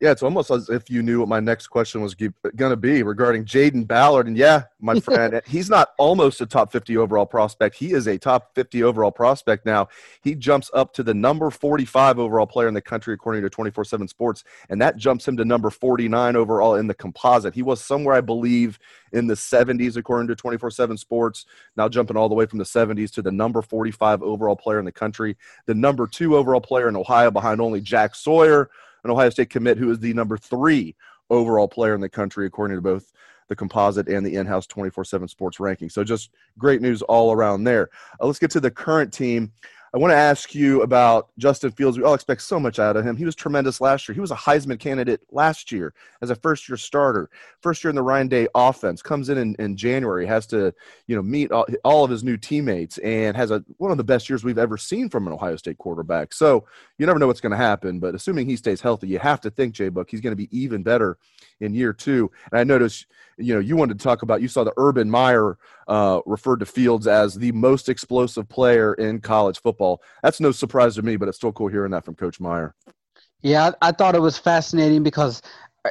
Yeah, 0.04 0.10
it's 0.10 0.22
almost 0.22 0.50
as 0.50 0.68
if 0.68 0.90
you 0.90 1.02
knew 1.02 1.20
what 1.20 1.30
my 1.30 1.40
next 1.40 1.68
question 1.68 2.02
was 2.02 2.14
going 2.14 2.34
to 2.54 2.76
be 2.76 3.02
regarding 3.02 3.46
Jayden 3.46 3.86
Ballard. 3.86 4.26
And 4.26 4.36
yeah, 4.36 4.64
my 4.78 5.00
friend, 5.00 5.40
he's 5.46 5.70
not 5.70 5.92
almost 5.96 6.42
a 6.42 6.46
top 6.46 6.70
50 6.70 6.98
overall 6.98 7.24
prospect. 7.24 7.74
He 7.74 7.94
is 7.94 8.06
a 8.06 8.18
top 8.18 8.54
50 8.54 8.82
overall 8.82 9.10
prospect 9.10 9.64
now. 9.64 9.88
He 10.20 10.34
jumps 10.34 10.70
up 10.74 10.92
to 10.92 11.02
the 11.02 11.14
number 11.14 11.50
45 11.50 12.18
overall 12.18 12.46
player 12.46 12.68
in 12.68 12.74
the 12.74 12.82
country, 12.82 13.14
according 13.14 13.40
to 13.44 13.48
24 13.48 13.82
7 13.86 14.06
Sports. 14.06 14.44
And 14.68 14.78
that 14.82 14.98
jumps 14.98 15.26
him 15.26 15.38
to 15.38 15.44
number 15.46 15.70
49 15.70 16.36
overall 16.36 16.74
in 16.74 16.86
the 16.86 16.92
composite. 16.92 17.54
He 17.54 17.62
was 17.62 17.82
somewhere, 17.82 18.14
I 18.14 18.20
believe, 18.20 18.78
in 19.12 19.26
the 19.26 19.32
70s, 19.32 19.96
according 19.96 20.28
to 20.28 20.36
24 20.36 20.70
7 20.70 20.98
Sports. 20.98 21.46
Now 21.78 21.88
jumping 21.88 22.18
all 22.18 22.28
the 22.28 22.34
way 22.34 22.44
from 22.44 22.58
the 22.58 22.66
70s 22.66 23.10
to 23.12 23.22
the 23.22 23.32
number 23.32 23.62
45 23.62 24.22
overall 24.22 24.54
player 24.54 24.78
in 24.78 24.84
the 24.84 24.92
country, 24.92 25.38
the 25.64 25.74
number 25.74 26.06
two 26.06 26.36
overall 26.36 26.60
player 26.60 26.90
in 26.90 26.96
Ohio 26.96 27.30
behind 27.30 27.62
only 27.62 27.80
Jack 27.80 28.14
Sawyer 28.14 28.68
an 29.04 29.10
Ohio 29.10 29.30
State 29.30 29.50
commit 29.50 29.78
who 29.78 29.90
is 29.90 29.98
the 29.98 30.14
number 30.14 30.36
three 30.36 30.96
overall 31.30 31.68
player 31.68 31.94
in 31.94 32.00
the 32.00 32.08
country, 32.08 32.46
according 32.46 32.76
to 32.76 32.82
both 32.82 33.12
the 33.48 33.56
composite 33.56 34.08
and 34.08 34.24
the 34.24 34.36
in-house 34.36 34.66
24-7 34.66 35.28
sports 35.28 35.60
ranking. 35.60 35.90
So 35.90 36.02
just 36.02 36.30
great 36.58 36.80
news 36.80 37.02
all 37.02 37.32
around 37.32 37.64
there. 37.64 37.90
Uh, 38.20 38.26
let's 38.26 38.38
get 38.38 38.50
to 38.52 38.60
the 38.60 38.70
current 38.70 39.12
team 39.12 39.52
I 39.94 39.98
want 39.98 40.10
to 40.10 40.16
ask 40.16 40.56
you 40.56 40.82
about 40.82 41.28
Justin 41.38 41.70
Fields. 41.70 41.96
We 41.96 42.02
all 42.02 42.14
expect 42.14 42.42
so 42.42 42.58
much 42.58 42.80
out 42.80 42.96
of 42.96 43.06
him. 43.06 43.16
He 43.16 43.24
was 43.24 43.36
tremendous 43.36 43.80
last 43.80 44.08
year. 44.08 44.14
He 44.14 44.20
was 44.20 44.32
a 44.32 44.34
Heisman 44.36 44.80
candidate 44.80 45.20
last 45.30 45.70
year 45.70 45.94
as 46.20 46.30
a 46.30 46.34
first 46.34 46.68
year 46.68 46.76
starter. 46.76 47.30
First 47.60 47.84
year 47.84 47.90
in 47.90 47.94
the 47.94 48.02
Ryan 48.02 48.26
Day 48.26 48.48
offense. 48.56 49.02
Comes 49.02 49.28
in, 49.28 49.38
in 49.38 49.54
in, 49.60 49.76
January, 49.76 50.26
has 50.26 50.48
to 50.48 50.74
you 51.06 51.14
know 51.14 51.22
meet 51.22 51.52
all, 51.52 51.64
all, 51.84 52.02
of 52.02 52.10
his 52.10 52.24
new 52.24 52.36
teammates, 52.36 52.98
and 52.98 53.36
has 53.36 53.52
a 53.52 53.64
one 53.76 53.92
of 53.92 53.96
the 53.96 54.02
best 54.02 54.28
years 54.28 54.42
we've 54.42 54.58
ever 54.58 54.76
seen 54.76 55.08
from 55.08 55.28
an 55.28 55.32
Ohio 55.32 55.54
State 55.54 55.78
quarterback. 55.78 56.32
So 56.32 56.66
you 56.98 57.06
never 57.06 57.20
know 57.20 57.28
what's 57.28 57.40
going 57.40 57.52
to 57.52 57.56
happen, 57.56 58.00
but 58.00 58.16
assuming 58.16 58.48
he 58.48 58.56
stays 58.56 58.80
healthy, 58.80 59.06
you 59.06 59.20
have 59.20 59.40
to 59.42 59.50
think 59.50 59.74
Jay 59.74 59.90
Book 59.90 60.10
he's 60.10 60.20
going 60.20 60.32
to 60.32 60.36
be 60.36 60.48
even 60.50 60.82
better 60.82 61.18
in 61.60 61.72
year 61.72 61.92
two. 61.92 62.32
And 62.50 62.58
I 62.58 62.64
noticed 62.64 63.06
you 63.38 63.54
know 63.54 63.60
you 63.60 63.76
wanted 63.76 64.00
to 64.00 64.02
talk 64.02 64.22
about 64.22 64.42
you 64.42 64.48
saw 64.48 64.64
the 64.64 64.74
Urban 64.76 65.08
Meyer 65.08 65.56
uh, 65.86 66.20
referred 66.26 66.60
to 66.60 66.66
Fields 66.66 67.06
as 67.06 67.34
the 67.34 67.52
most 67.52 67.88
explosive 67.88 68.48
player 68.48 68.94
in 68.94 69.20
college 69.20 69.60
football. 69.60 69.83
That's 70.22 70.40
no 70.40 70.52
surprise 70.52 70.94
to 70.96 71.02
me, 71.02 71.16
but 71.16 71.28
it's 71.28 71.38
still 71.38 71.52
cool 71.52 71.68
hearing 71.68 71.92
that 71.92 72.04
from 72.04 72.14
Coach 72.14 72.40
Meyer. 72.40 72.74
Yeah, 73.42 73.70
I, 73.82 73.88
I 73.88 73.92
thought 73.92 74.14
it 74.14 74.20
was 74.20 74.38
fascinating 74.38 75.02
because 75.02 75.42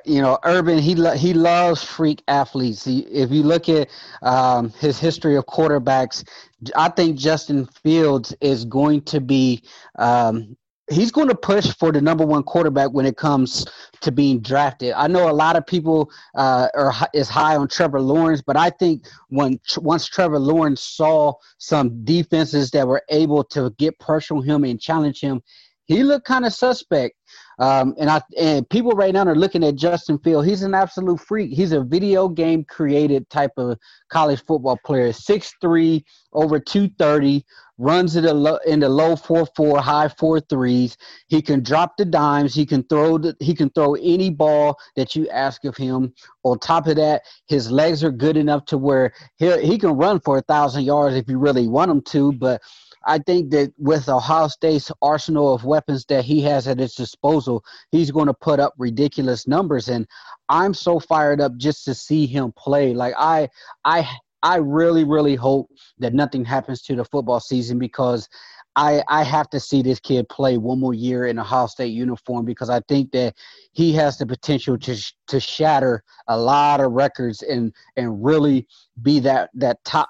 you 0.05 0.21
know, 0.21 0.39
Urban 0.43 0.79
he 0.79 0.95
lo- 0.95 1.15
he 1.15 1.33
loves 1.33 1.83
freak 1.83 2.23
athletes. 2.27 2.83
He, 2.83 2.99
if 3.01 3.29
you 3.31 3.43
look 3.43 3.69
at 3.69 3.89
um, 4.23 4.69
his 4.79 4.99
history 4.99 5.35
of 5.35 5.45
quarterbacks, 5.45 6.27
I 6.75 6.89
think 6.89 7.17
Justin 7.17 7.67
Fields 7.83 8.35
is 8.41 8.65
going 8.65 9.03
to 9.03 9.21
be 9.21 9.61
um, 9.99 10.57
he's 10.89 11.11
going 11.11 11.29
to 11.29 11.35
push 11.35 11.73
for 11.73 11.91
the 11.91 12.01
number 12.01 12.25
one 12.25 12.43
quarterback 12.43 12.91
when 12.91 13.05
it 13.05 13.17
comes 13.17 13.65
to 14.01 14.11
being 14.11 14.39
drafted. 14.41 14.93
I 14.93 15.07
know 15.07 15.29
a 15.29 15.31
lot 15.31 15.55
of 15.55 15.65
people 15.65 16.11
uh, 16.35 16.67
are 16.75 16.93
is 17.13 17.29
high 17.29 17.55
on 17.55 17.67
Trevor 17.67 18.01
Lawrence, 18.01 18.41
but 18.41 18.57
I 18.57 18.69
think 18.69 19.05
when 19.29 19.59
once 19.77 20.07
Trevor 20.07 20.39
Lawrence 20.39 20.81
saw 20.81 21.33
some 21.57 22.03
defenses 22.03 22.71
that 22.71 22.87
were 22.87 23.03
able 23.09 23.43
to 23.45 23.73
get 23.77 23.99
pressure 23.99 24.35
on 24.35 24.43
him 24.43 24.63
and 24.63 24.79
challenge 24.79 25.21
him, 25.21 25.41
he 25.85 26.03
looked 26.03 26.25
kind 26.25 26.45
of 26.45 26.53
suspect. 26.53 27.15
Um, 27.59 27.95
and 27.99 28.09
I 28.09 28.21
and 28.37 28.67
people 28.69 28.91
right 28.91 29.13
now 29.13 29.25
are 29.25 29.35
looking 29.35 29.63
at 29.63 29.75
Justin 29.75 30.17
Field. 30.19 30.45
He's 30.45 30.63
an 30.63 30.73
absolute 30.73 31.19
freak. 31.19 31.51
He's 31.51 31.71
a 31.71 31.83
video 31.83 32.27
game 32.27 32.63
created 32.63 33.29
type 33.29 33.51
of 33.57 33.77
college 34.09 34.43
football 34.45 34.79
player. 34.85 35.09
6'3", 35.09 36.03
over 36.33 36.59
230, 36.59 37.45
runs 37.77 38.15
it 38.15 38.25
in 38.25 38.79
the 38.79 38.89
low 38.89 39.15
four 39.15 39.47
four, 39.55 39.81
high 39.81 40.07
four 40.07 40.39
threes. 40.39 40.97
He 41.27 41.41
can 41.41 41.63
drop 41.63 41.97
the 41.97 42.05
dimes. 42.05 42.53
He 42.53 42.65
can 42.65 42.83
throw 42.83 43.17
the, 43.17 43.35
he 43.39 43.53
can 43.53 43.69
throw 43.71 43.95
any 43.95 44.29
ball 44.29 44.77
that 44.95 45.15
you 45.15 45.27
ask 45.29 45.65
of 45.65 45.75
him. 45.75 46.13
On 46.43 46.59
top 46.59 46.87
of 46.87 46.95
that, 46.97 47.23
his 47.47 47.71
legs 47.71 48.03
are 48.03 48.11
good 48.11 48.37
enough 48.37 48.65
to 48.65 48.77
where 48.77 49.13
he 49.37 49.61
he 49.61 49.77
can 49.77 49.91
run 49.91 50.19
for 50.19 50.37
a 50.37 50.41
thousand 50.43 50.83
yards 50.83 51.15
if 51.15 51.27
you 51.27 51.37
really 51.37 51.67
want 51.67 51.91
him 51.91 52.01
to. 52.01 52.31
But 52.33 52.61
I 53.05 53.19
think 53.19 53.51
that 53.51 53.73
with 53.77 54.09
Ohio 54.09 54.47
State's 54.47 54.91
arsenal 55.01 55.53
of 55.53 55.65
weapons 55.65 56.05
that 56.05 56.23
he 56.23 56.41
has 56.41 56.67
at 56.67 56.79
his 56.79 56.95
disposal, 56.95 57.63
he's 57.91 58.11
going 58.11 58.27
to 58.27 58.33
put 58.33 58.59
up 58.59 58.73
ridiculous 58.77 59.47
numbers. 59.47 59.89
And 59.89 60.07
I'm 60.49 60.73
so 60.73 60.99
fired 60.99 61.41
up 61.41 61.57
just 61.57 61.85
to 61.85 61.93
see 61.93 62.25
him 62.25 62.53
play. 62.53 62.93
Like 62.93 63.13
I, 63.17 63.49
I, 63.83 64.07
I 64.41 64.57
really, 64.57 65.03
really 65.03 65.35
hope 65.35 65.69
that 65.99 66.13
nothing 66.13 66.45
happens 66.45 66.81
to 66.83 66.95
the 66.95 67.05
football 67.05 67.39
season 67.39 67.79
because 67.79 68.27
I, 68.75 69.03
I 69.07 69.23
have 69.23 69.49
to 69.51 69.59
see 69.59 69.81
this 69.81 69.99
kid 69.99 70.27
play 70.29 70.57
one 70.57 70.79
more 70.79 70.93
year 70.93 71.27
in 71.27 71.37
Ohio 71.37 71.67
State 71.67 71.93
uniform 71.93 72.45
because 72.45 72.69
I 72.69 72.79
think 72.81 73.11
that 73.11 73.35
he 73.71 73.93
has 73.93 74.17
the 74.17 74.25
potential 74.25 74.77
to 74.79 75.13
to 75.27 75.39
shatter 75.39 76.03
a 76.27 76.37
lot 76.37 76.81
of 76.81 76.91
records 76.91 77.43
and 77.43 77.71
and 77.97 78.23
really 78.23 78.67
be 79.01 79.19
that 79.19 79.51
that 79.53 79.83
top 79.85 80.09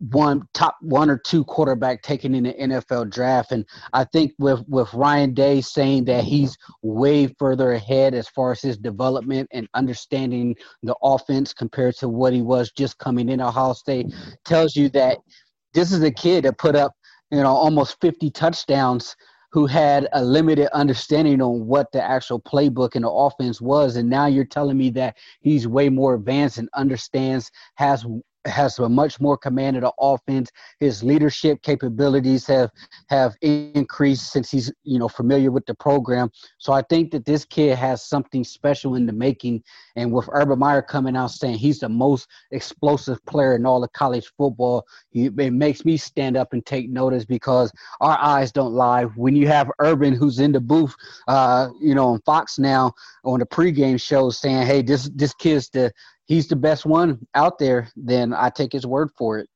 one 0.00 0.42
top 0.54 0.76
one 0.80 1.10
or 1.10 1.18
two 1.18 1.44
quarterback 1.44 2.02
taken 2.02 2.34
in 2.34 2.44
the 2.44 2.54
NFL 2.54 3.10
draft. 3.10 3.52
And 3.52 3.66
I 3.92 4.04
think 4.04 4.32
with 4.38 4.62
with 4.66 4.92
Ryan 4.94 5.34
Day 5.34 5.60
saying 5.60 6.06
that 6.06 6.24
he's 6.24 6.56
way 6.82 7.26
further 7.38 7.72
ahead 7.72 8.14
as 8.14 8.28
far 8.28 8.52
as 8.52 8.62
his 8.62 8.78
development 8.78 9.48
and 9.52 9.68
understanding 9.74 10.56
the 10.82 10.96
offense 11.02 11.52
compared 11.52 11.96
to 11.96 12.08
what 12.08 12.32
he 12.32 12.42
was 12.42 12.72
just 12.72 12.98
coming 12.98 13.28
in 13.28 13.40
Ohio 13.40 13.74
State 13.74 14.06
tells 14.44 14.74
you 14.74 14.88
that 14.90 15.18
this 15.74 15.92
is 15.92 16.02
a 16.02 16.10
kid 16.10 16.44
that 16.44 16.58
put 16.58 16.74
up, 16.74 16.92
you 17.30 17.40
know, 17.40 17.48
almost 17.48 18.00
50 18.00 18.30
touchdowns 18.30 19.14
who 19.52 19.66
had 19.66 20.08
a 20.12 20.24
limited 20.24 20.68
understanding 20.74 21.42
on 21.42 21.66
what 21.66 21.90
the 21.92 22.02
actual 22.02 22.40
playbook 22.40 22.94
and 22.94 23.04
the 23.04 23.10
offense 23.10 23.60
was 23.60 23.96
and 23.96 24.08
now 24.08 24.26
you're 24.26 24.44
telling 24.44 24.78
me 24.78 24.90
that 24.90 25.16
he's 25.40 25.66
way 25.66 25.88
more 25.88 26.14
advanced 26.14 26.58
and 26.58 26.68
understands 26.74 27.50
has 27.74 28.06
has 28.46 28.78
a 28.78 28.88
much 28.88 29.20
more 29.20 29.36
command 29.36 29.76
of 29.76 29.82
the 29.82 29.92
offense. 29.98 30.50
His 30.78 31.02
leadership 31.02 31.62
capabilities 31.62 32.46
have 32.46 32.70
have 33.08 33.34
increased 33.42 34.32
since 34.32 34.50
he's 34.50 34.72
you 34.84 34.98
know 34.98 35.08
familiar 35.08 35.50
with 35.50 35.66
the 35.66 35.74
program. 35.74 36.30
So 36.58 36.72
I 36.72 36.82
think 36.82 37.10
that 37.12 37.24
this 37.24 37.44
kid 37.44 37.76
has 37.76 38.04
something 38.04 38.44
special 38.44 38.94
in 38.94 39.06
the 39.06 39.12
making. 39.12 39.62
And 39.96 40.12
with 40.12 40.28
Urban 40.32 40.58
Meyer 40.58 40.82
coming 40.82 41.16
out 41.16 41.30
saying 41.30 41.58
he's 41.58 41.80
the 41.80 41.88
most 41.88 42.28
explosive 42.50 43.24
player 43.26 43.56
in 43.56 43.66
all 43.66 43.84
of 43.84 43.92
college 43.92 44.30
football, 44.36 44.86
it 45.12 45.52
makes 45.52 45.84
me 45.84 45.96
stand 45.96 46.36
up 46.36 46.52
and 46.52 46.64
take 46.64 46.88
notice 46.88 47.24
because 47.24 47.72
our 48.00 48.18
eyes 48.18 48.52
don't 48.52 48.72
lie. 48.72 49.04
When 49.04 49.36
you 49.36 49.48
have 49.48 49.70
Urban 49.80 50.14
who's 50.14 50.38
in 50.38 50.52
the 50.52 50.60
booth, 50.60 50.94
uh, 51.28 51.68
you 51.80 51.94
know, 51.94 52.08
on 52.08 52.20
Fox 52.22 52.58
now 52.58 52.92
on 53.24 53.40
the 53.40 53.46
pregame 53.46 54.00
show 54.00 54.30
saying, 54.30 54.66
"Hey, 54.66 54.82
this 54.82 55.10
this 55.14 55.34
kid's 55.34 55.68
the 55.70 55.92
he's 56.30 56.46
the 56.46 56.54
best 56.54 56.86
one 56.86 57.18
out 57.34 57.58
there, 57.58 57.88
then 57.96 58.32
I 58.32 58.50
take 58.50 58.72
his 58.72 58.86
word 58.86 59.10
for 59.18 59.40
it. 59.40 59.48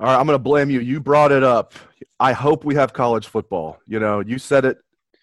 All 0.00 0.06
right, 0.06 0.18
I'm 0.18 0.26
going 0.26 0.34
to 0.34 0.42
blame 0.42 0.70
you. 0.70 0.80
You 0.80 0.98
brought 0.98 1.30
it 1.30 1.44
up. 1.44 1.74
I 2.18 2.32
hope 2.32 2.64
we 2.64 2.74
have 2.76 2.94
college 2.94 3.26
football. 3.26 3.78
You 3.86 4.00
know, 4.00 4.20
you 4.20 4.38
said 4.38 4.64
it 4.64 4.78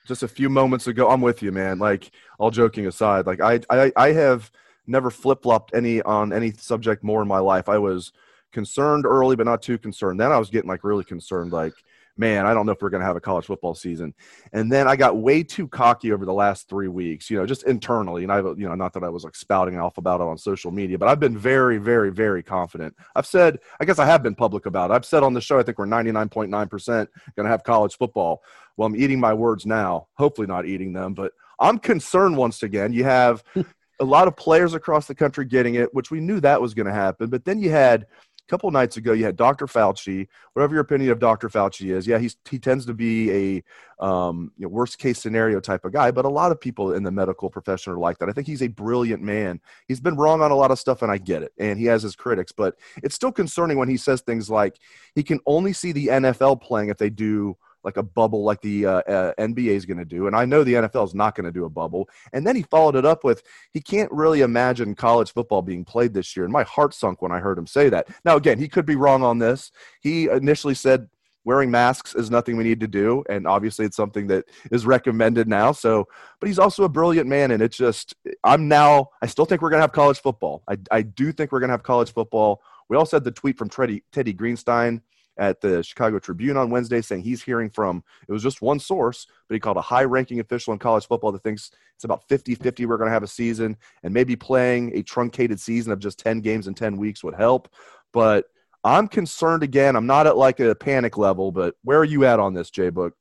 just 0.05 0.21
a 0.21 0.27
few 0.27 0.49
moments 0.49 0.85
ago. 0.85 1.09
I'm 1.09 1.21
with 1.21 1.41
you, 1.41 1.51
man. 1.51 1.79
Like, 1.79 2.11
all 2.37 2.51
joking 2.51 2.85
aside, 2.85 3.25
like 3.25 3.41
I, 3.41 3.59
I, 3.71 3.91
I 3.95 4.11
have 4.11 4.51
never 4.85 5.09
flip 5.09 5.41
flopped 5.41 5.73
any 5.73 6.03
on 6.03 6.31
any 6.31 6.51
subject 6.51 7.03
more 7.03 7.23
in 7.23 7.27
my 7.27 7.39
life. 7.39 7.67
I 7.67 7.79
was 7.79 8.13
concerned 8.51 9.07
early, 9.07 9.35
but 9.35 9.47
not 9.47 9.63
too 9.63 9.79
concerned. 9.79 10.19
Then 10.19 10.31
I 10.31 10.37
was 10.37 10.51
getting 10.51 10.69
like 10.69 10.83
really 10.83 11.05
concerned, 11.05 11.51
like 11.51 11.73
man, 12.17 12.45
I 12.45 12.53
don't 12.53 12.65
know 12.65 12.71
if 12.71 12.81
we're 12.81 12.89
going 12.89 13.01
to 13.01 13.07
have 13.07 13.15
a 13.15 13.21
college 13.21 13.45
football 13.45 13.75
season. 13.75 14.13
And 14.53 14.71
then 14.71 14.87
I 14.87 14.95
got 14.95 15.17
way 15.17 15.43
too 15.43 15.67
cocky 15.67 16.11
over 16.11 16.25
the 16.25 16.33
last 16.33 16.67
three 16.67 16.87
weeks, 16.87 17.29
you 17.29 17.37
know, 17.37 17.45
just 17.45 17.63
internally. 17.63 18.23
And 18.23 18.31
I, 18.31 18.39
you 18.39 18.67
know, 18.67 18.75
not 18.75 18.93
that 18.93 19.03
I 19.03 19.09
was 19.09 19.23
like 19.23 19.35
spouting 19.35 19.77
off 19.77 19.97
about 19.97 20.21
it 20.21 20.27
on 20.27 20.37
social 20.37 20.71
media, 20.71 20.97
but 20.97 21.07
I've 21.07 21.19
been 21.19 21.37
very, 21.37 21.77
very, 21.77 22.11
very 22.11 22.43
confident. 22.43 22.95
I've 23.15 23.27
said, 23.27 23.59
I 23.79 23.85
guess 23.85 23.99
I 23.99 24.05
have 24.05 24.23
been 24.23 24.35
public 24.35 24.65
about 24.65 24.91
it. 24.91 24.93
I've 24.93 25.05
said 25.05 25.23
on 25.23 25.33
the 25.33 25.41
show, 25.41 25.59
I 25.59 25.63
think 25.63 25.77
we're 25.77 25.85
99.9% 25.85 26.87
going 26.87 27.07
to 27.37 27.43
have 27.47 27.63
college 27.63 27.97
football. 27.97 28.41
Well, 28.75 28.87
I'm 28.87 28.95
eating 28.95 29.19
my 29.19 29.33
words 29.33 29.65
now, 29.65 30.07
hopefully 30.15 30.47
not 30.47 30.65
eating 30.65 30.93
them, 30.93 31.13
but 31.13 31.33
I'm 31.59 31.79
concerned 31.79 32.37
once 32.37 32.63
again. 32.63 32.93
You 32.93 33.03
have 33.03 33.43
a 33.99 34.05
lot 34.05 34.27
of 34.27 34.35
players 34.35 34.73
across 34.73 35.07
the 35.07 35.15
country 35.15 35.45
getting 35.45 35.75
it, 35.75 35.93
which 35.93 36.11
we 36.11 36.19
knew 36.19 36.39
that 36.39 36.61
was 36.61 36.73
going 36.73 36.85
to 36.85 36.93
happen. 36.93 37.29
But 37.29 37.45
then 37.45 37.59
you 37.59 37.71
had 37.71 38.05
couple 38.47 38.69
nights 38.71 38.97
ago, 38.97 39.13
you 39.13 39.25
had 39.25 39.35
Dr. 39.35 39.67
Fauci. 39.67 40.27
Whatever 40.53 40.73
your 40.73 40.81
opinion 40.81 41.11
of 41.11 41.19
Dr. 41.19 41.49
Fauci 41.49 41.91
is, 41.93 42.07
yeah, 42.07 42.17
he's 42.17 42.35
he 42.49 42.59
tends 42.59 42.85
to 42.85 42.93
be 42.93 43.31
a 43.31 44.05
um, 44.05 44.51
you 44.57 44.63
know, 44.63 44.69
worst 44.69 44.97
case 44.97 45.19
scenario 45.19 45.59
type 45.59 45.85
of 45.85 45.93
guy. 45.93 46.11
But 46.11 46.25
a 46.25 46.29
lot 46.29 46.51
of 46.51 46.59
people 46.59 46.93
in 46.93 47.03
the 47.03 47.11
medical 47.11 47.49
profession 47.49 47.93
are 47.93 47.97
like 47.97 48.17
that. 48.19 48.29
I 48.29 48.31
think 48.31 48.47
he's 48.47 48.61
a 48.61 48.67
brilliant 48.67 49.21
man. 49.21 49.59
He's 49.87 49.99
been 49.99 50.15
wrong 50.15 50.41
on 50.41 50.51
a 50.51 50.55
lot 50.55 50.71
of 50.71 50.79
stuff, 50.79 51.01
and 51.01 51.11
I 51.11 51.17
get 51.17 51.43
it. 51.43 51.51
And 51.57 51.79
he 51.79 51.85
has 51.85 52.03
his 52.03 52.15
critics, 52.15 52.51
but 52.51 52.75
it's 53.03 53.15
still 53.15 53.31
concerning 53.31 53.77
when 53.77 53.89
he 53.89 53.97
says 53.97 54.21
things 54.21 54.49
like 54.49 54.77
he 55.15 55.23
can 55.23 55.39
only 55.45 55.73
see 55.73 55.91
the 55.91 56.07
NFL 56.07 56.61
playing 56.61 56.89
if 56.89 56.97
they 56.97 57.09
do 57.09 57.57
like 57.87 57.95
a 57.95 58.03
bubble 58.03 58.43
like 58.43 58.59
the 58.59 58.85
uh, 58.85 58.91
uh, 58.91 59.33
NBA 59.39 59.69
is 59.69 59.85
going 59.85 59.97
to 59.97 60.03
do. 60.03 60.27
And 60.27 60.35
I 60.35 60.43
know 60.43 60.65
the 60.65 60.73
NFL 60.73 61.05
is 61.05 61.15
not 61.15 61.35
going 61.35 61.45
to 61.45 61.53
do 61.53 61.63
a 61.63 61.69
bubble. 61.69 62.09
And 62.33 62.45
then 62.45 62.53
he 62.53 62.63
followed 62.63 62.97
it 62.97 63.05
up 63.05 63.23
with 63.23 63.43
he 63.71 63.79
can't 63.79 64.11
really 64.11 64.41
imagine 64.41 64.93
college 64.93 65.31
football 65.31 65.61
being 65.61 65.85
played 65.85 66.13
this 66.13 66.35
year. 66.35 66.43
And 66.43 66.51
my 66.51 66.63
heart 66.63 66.93
sunk 66.93 67.21
when 67.21 67.31
I 67.31 67.39
heard 67.39 67.57
him 67.57 67.65
say 67.65 67.87
that. 67.87 68.09
Now, 68.25 68.35
again, 68.35 68.59
he 68.59 68.67
could 68.67 68.85
be 68.85 68.97
wrong 68.97 69.23
on 69.23 69.39
this. 69.39 69.71
He 70.01 70.29
initially 70.29 70.73
said 70.73 71.07
wearing 71.45 71.71
masks 71.71 72.13
is 72.13 72.29
nothing 72.29 72.57
we 72.57 72.65
need 72.65 72.81
to 72.81 72.89
do 72.89 73.23
and 73.29 73.47
obviously 73.47 73.85
it's 73.85 73.95
something 73.95 74.27
that 74.27 74.43
is 74.69 74.85
recommended 74.85 75.47
now 75.47 75.71
so 75.71 76.05
but 76.41 76.47
he's 76.47 76.59
also 76.59 76.83
a 76.83 76.89
brilliant 76.89 77.25
man 77.25 77.51
and 77.51 77.63
it's 77.63 77.77
just 77.77 78.13
i'm 78.43 78.67
now 78.67 79.07
i 79.21 79.25
still 79.25 79.45
think 79.45 79.61
we're 79.61 79.69
going 79.69 79.77
to 79.77 79.83
have 79.83 79.93
college 79.93 80.19
football 80.19 80.61
I, 80.67 80.77
I 80.91 81.03
do 81.03 81.31
think 81.31 81.53
we're 81.53 81.61
going 81.61 81.69
to 81.69 81.73
have 81.73 81.83
college 81.83 82.11
football 82.11 82.61
we 82.89 82.97
also 82.97 83.15
had 83.15 83.23
the 83.23 83.31
tweet 83.31 83.57
from 83.57 83.69
teddy, 83.69 84.03
teddy 84.11 84.33
greenstein 84.33 84.99
at 85.37 85.61
the 85.61 85.83
chicago 85.83 86.19
tribune 86.19 86.57
on 86.57 86.69
wednesday 86.69 87.01
saying 87.01 87.21
he's 87.21 87.43
hearing 87.43 87.69
from 87.69 88.03
it 88.27 88.31
was 88.31 88.43
just 88.43 88.61
one 88.61 88.79
source 88.79 89.27
but 89.47 89.55
he 89.55 89.59
called 89.59 89.77
a 89.77 89.81
high 89.81 90.03
ranking 90.03 90.39
official 90.39 90.73
in 90.73 90.79
college 90.79 91.07
football 91.07 91.31
that 91.31 91.43
thinks 91.43 91.71
it's 91.95 92.03
about 92.03 92.27
50-50 92.27 92.85
we're 92.85 92.97
going 92.97 93.07
to 93.07 93.13
have 93.13 93.23
a 93.23 93.27
season 93.27 93.77
and 94.03 94.13
maybe 94.13 94.35
playing 94.35 94.91
a 94.97 95.03
truncated 95.03 95.59
season 95.59 95.91
of 95.91 95.99
just 95.99 96.19
10 96.19 96.41
games 96.41 96.67
in 96.67 96.73
10 96.73 96.97
weeks 96.97 97.23
would 97.23 97.35
help 97.35 97.69
but 98.13 98.45
I'm 98.83 99.07
concerned 99.07 99.63
again. 99.63 99.95
I'm 99.95 100.05
not 100.05 100.27
at 100.27 100.37
like 100.37 100.61
a 100.61 100.73
panic 100.73 101.17
level, 101.17 101.51
but 101.51 101.75
where 101.83 101.99
are 101.99 102.05
you 102.05 102.25
at 102.25 102.39
on 102.39 102.53
this, 102.53 102.69
Jay 102.69 102.89
Book? 102.89 103.13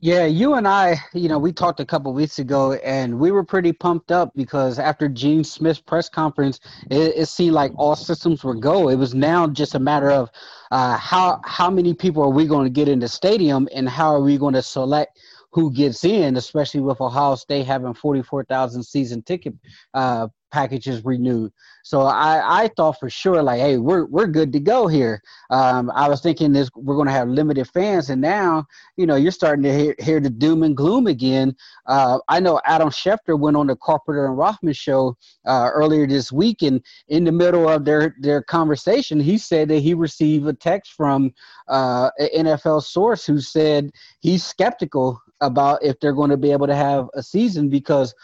Yeah, 0.00 0.26
you 0.26 0.54
and 0.54 0.68
I, 0.68 0.96
you 1.12 1.28
know, 1.28 1.40
we 1.40 1.52
talked 1.52 1.80
a 1.80 1.84
couple 1.84 2.12
weeks 2.12 2.38
ago, 2.38 2.74
and 2.74 3.18
we 3.18 3.32
were 3.32 3.42
pretty 3.42 3.72
pumped 3.72 4.12
up 4.12 4.30
because 4.36 4.78
after 4.78 5.08
Gene 5.08 5.42
Smith's 5.42 5.80
press 5.80 6.08
conference, 6.08 6.60
it, 6.88 7.14
it 7.16 7.26
seemed 7.26 7.54
like 7.54 7.72
all 7.74 7.96
systems 7.96 8.44
were 8.44 8.54
go. 8.54 8.90
It 8.90 8.94
was 8.94 9.12
now 9.12 9.48
just 9.48 9.74
a 9.74 9.80
matter 9.80 10.12
of 10.12 10.30
uh, 10.70 10.96
how 10.96 11.40
how 11.44 11.68
many 11.68 11.94
people 11.94 12.22
are 12.22 12.30
we 12.30 12.46
going 12.46 12.64
to 12.64 12.70
get 12.70 12.86
in 12.86 13.00
the 13.00 13.08
stadium, 13.08 13.68
and 13.74 13.88
how 13.88 14.14
are 14.14 14.20
we 14.20 14.38
going 14.38 14.54
to 14.54 14.62
select 14.62 15.18
who 15.50 15.72
gets 15.72 16.04
in, 16.04 16.36
especially 16.36 16.80
with 16.80 17.00
Ohio 17.00 17.34
State 17.34 17.66
having 17.66 17.94
44,000 17.94 18.82
season 18.84 19.22
ticket 19.22 19.54
uh, 19.94 20.28
packages 20.50 21.04
renewed. 21.04 21.52
So 21.82 22.02
I, 22.02 22.64
I 22.64 22.68
thought 22.76 22.98
for 22.98 23.08
sure 23.08 23.42
like, 23.42 23.60
hey, 23.60 23.78
we're 23.78 24.04
we're 24.06 24.26
good 24.26 24.52
to 24.52 24.60
go 24.60 24.86
here. 24.86 25.22
Um, 25.50 25.90
I 25.94 26.08
was 26.08 26.20
thinking 26.20 26.52
this 26.52 26.68
we're 26.74 26.96
going 26.96 27.06
to 27.06 27.12
have 27.12 27.28
limited 27.28 27.66
fans, 27.68 28.10
and 28.10 28.20
now 28.20 28.66
you 28.96 29.06
know 29.06 29.16
you're 29.16 29.32
starting 29.32 29.62
to 29.62 29.76
hear, 29.76 29.94
hear 29.98 30.20
the 30.20 30.30
doom 30.30 30.62
and 30.62 30.76
gloom 30.76 31.06
again. 31.06 31.56
Uh, 31.86 32.18
I 32.28 32.40
know 32.40 32.60
Adam 32.64 32.90
Schefter 32.90 33.38
went 33.38 33.56
on 33.56 33.68
the 33.68 33.76
Carpenter 33.76 34.26
and 34.26 34.36
Rothman 34.36 34.74
show 34.74 35.16
uh, 35.46 35.70
earlier 35.72 36.06
this 36.06 36.30
week, 36.30 36.62
and 36.62 36.82
in 37.08 37.24
the 37.24 37.32
middle 37.32 37.68
of 37.68 37.84
their 37.84 38.14
their 38.20 38.42
conversation, 38.42 39.20
he 39.20 39.38
said 39.38 39.68
that 39.68 39.80
he 39.80 39.94
received 39.94 40.46
a 40.46 40.52
text 40.52 40.92
from 40.92 41.32
uh, 41.68 42.10
an 42.18 42.46
NFL 42.46 42.82
source 42.82 43.24
who 43.24 43.40
said 43.40 43.90
he's 44.20 44.44
skeptical 44.44 45.20
about 45.40 45.82
if 45.82 45.98
they're 46.00 46.12
going 46.12 46.30
to 46.30 46.36
be 46.36 46.52
able 46.52 46.66
to 46.66 46.74
have 46.74 47.08
a 47.14 47.22
season 47.22 47.68
because 47.68 48.14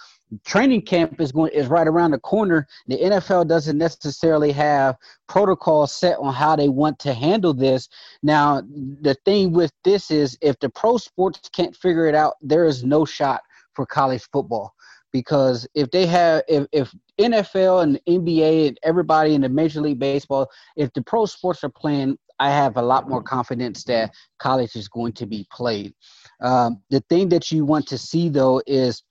training 0.45 0.83
camp 0.83 1.21
is 1.21 1.33
going 1.33 1.53
is 1.53 1.67
right 1.67 1.87
around 1.87 2.13
the 2.13 2.19
corner. 2.19 2.67
The 2.87 2.97
NFL 2.97 3.49
doesn't 3.49 3.79
necessarily 3.79 4.53
have 4.53 4.97
protocols 5.29 5.95
set 5.95 6.19
on 6.19 6.33
how 6.33 6.57
they 6.57 6.69
want 6.69 6.99
to 7.01 7.15
handle 7.15 7.55
this. 7.55 7.89
Now, 8.23 8.63
the 8.63 9.17
thing 9.25 9.53
with 9.53 9.73
this 9.85 10.11
is 10.11 10.39
if 10.41 10.59
the 10.61 10.69
pro 10.69 10.97
sports 10.99 11.49
can't 11.51 11.77
figure 11.77 12.07
it 12.07 12.15
out, 12.15 12.35
there 12.41 12.65
is 12.65 12.85
no 12.85 13.05
shot 13.05 13.43
for 13.75 13.87
college 13.87 14.27
football 14.33 14.75
because 15.15 15.67
if 15.75 15.91
they 15.93 16.07
have 16.07 16.43
if, 16.49 16.67
if 16.73 16.95
NFL 17.21 17.85
and 17.85 18.01
NBA 18.09 18.69
and 18.69 18.79
everybody 18.83 19.35
in 19.35 19.43
the 19.43 19.49
Major 19.49 19.81
League 19.81 20.01
Baseball, 20.01 20.51
if 20.77 20.93
the 20.93 21.03
pro 21.03 21.25
sports 21.27 21.63
are 21.63 21.71
playing, 21.71 22.19
I 22.41 22.51
have 22.51 22.77
a 22.77 22.83
lot 22.83 23.09
more 23.09 23.23
confidence 23.23 23.85
that 23.85 24.13
college 24.41 24.75
is 24.75 24.89
going 24.89 25.13
to 25.13 25.27
be 25.27 25.47
played. 25.53 25.95
Um, 26.41 26.83
the 26.91 27.01
thing 27.09 27.29
that 27.29 27.53
you 27.53 27.65
want 27.65 27.87
to 27.89 27.99
see 27.99 28.29
though 28.29 28.61
is 28.67 29.05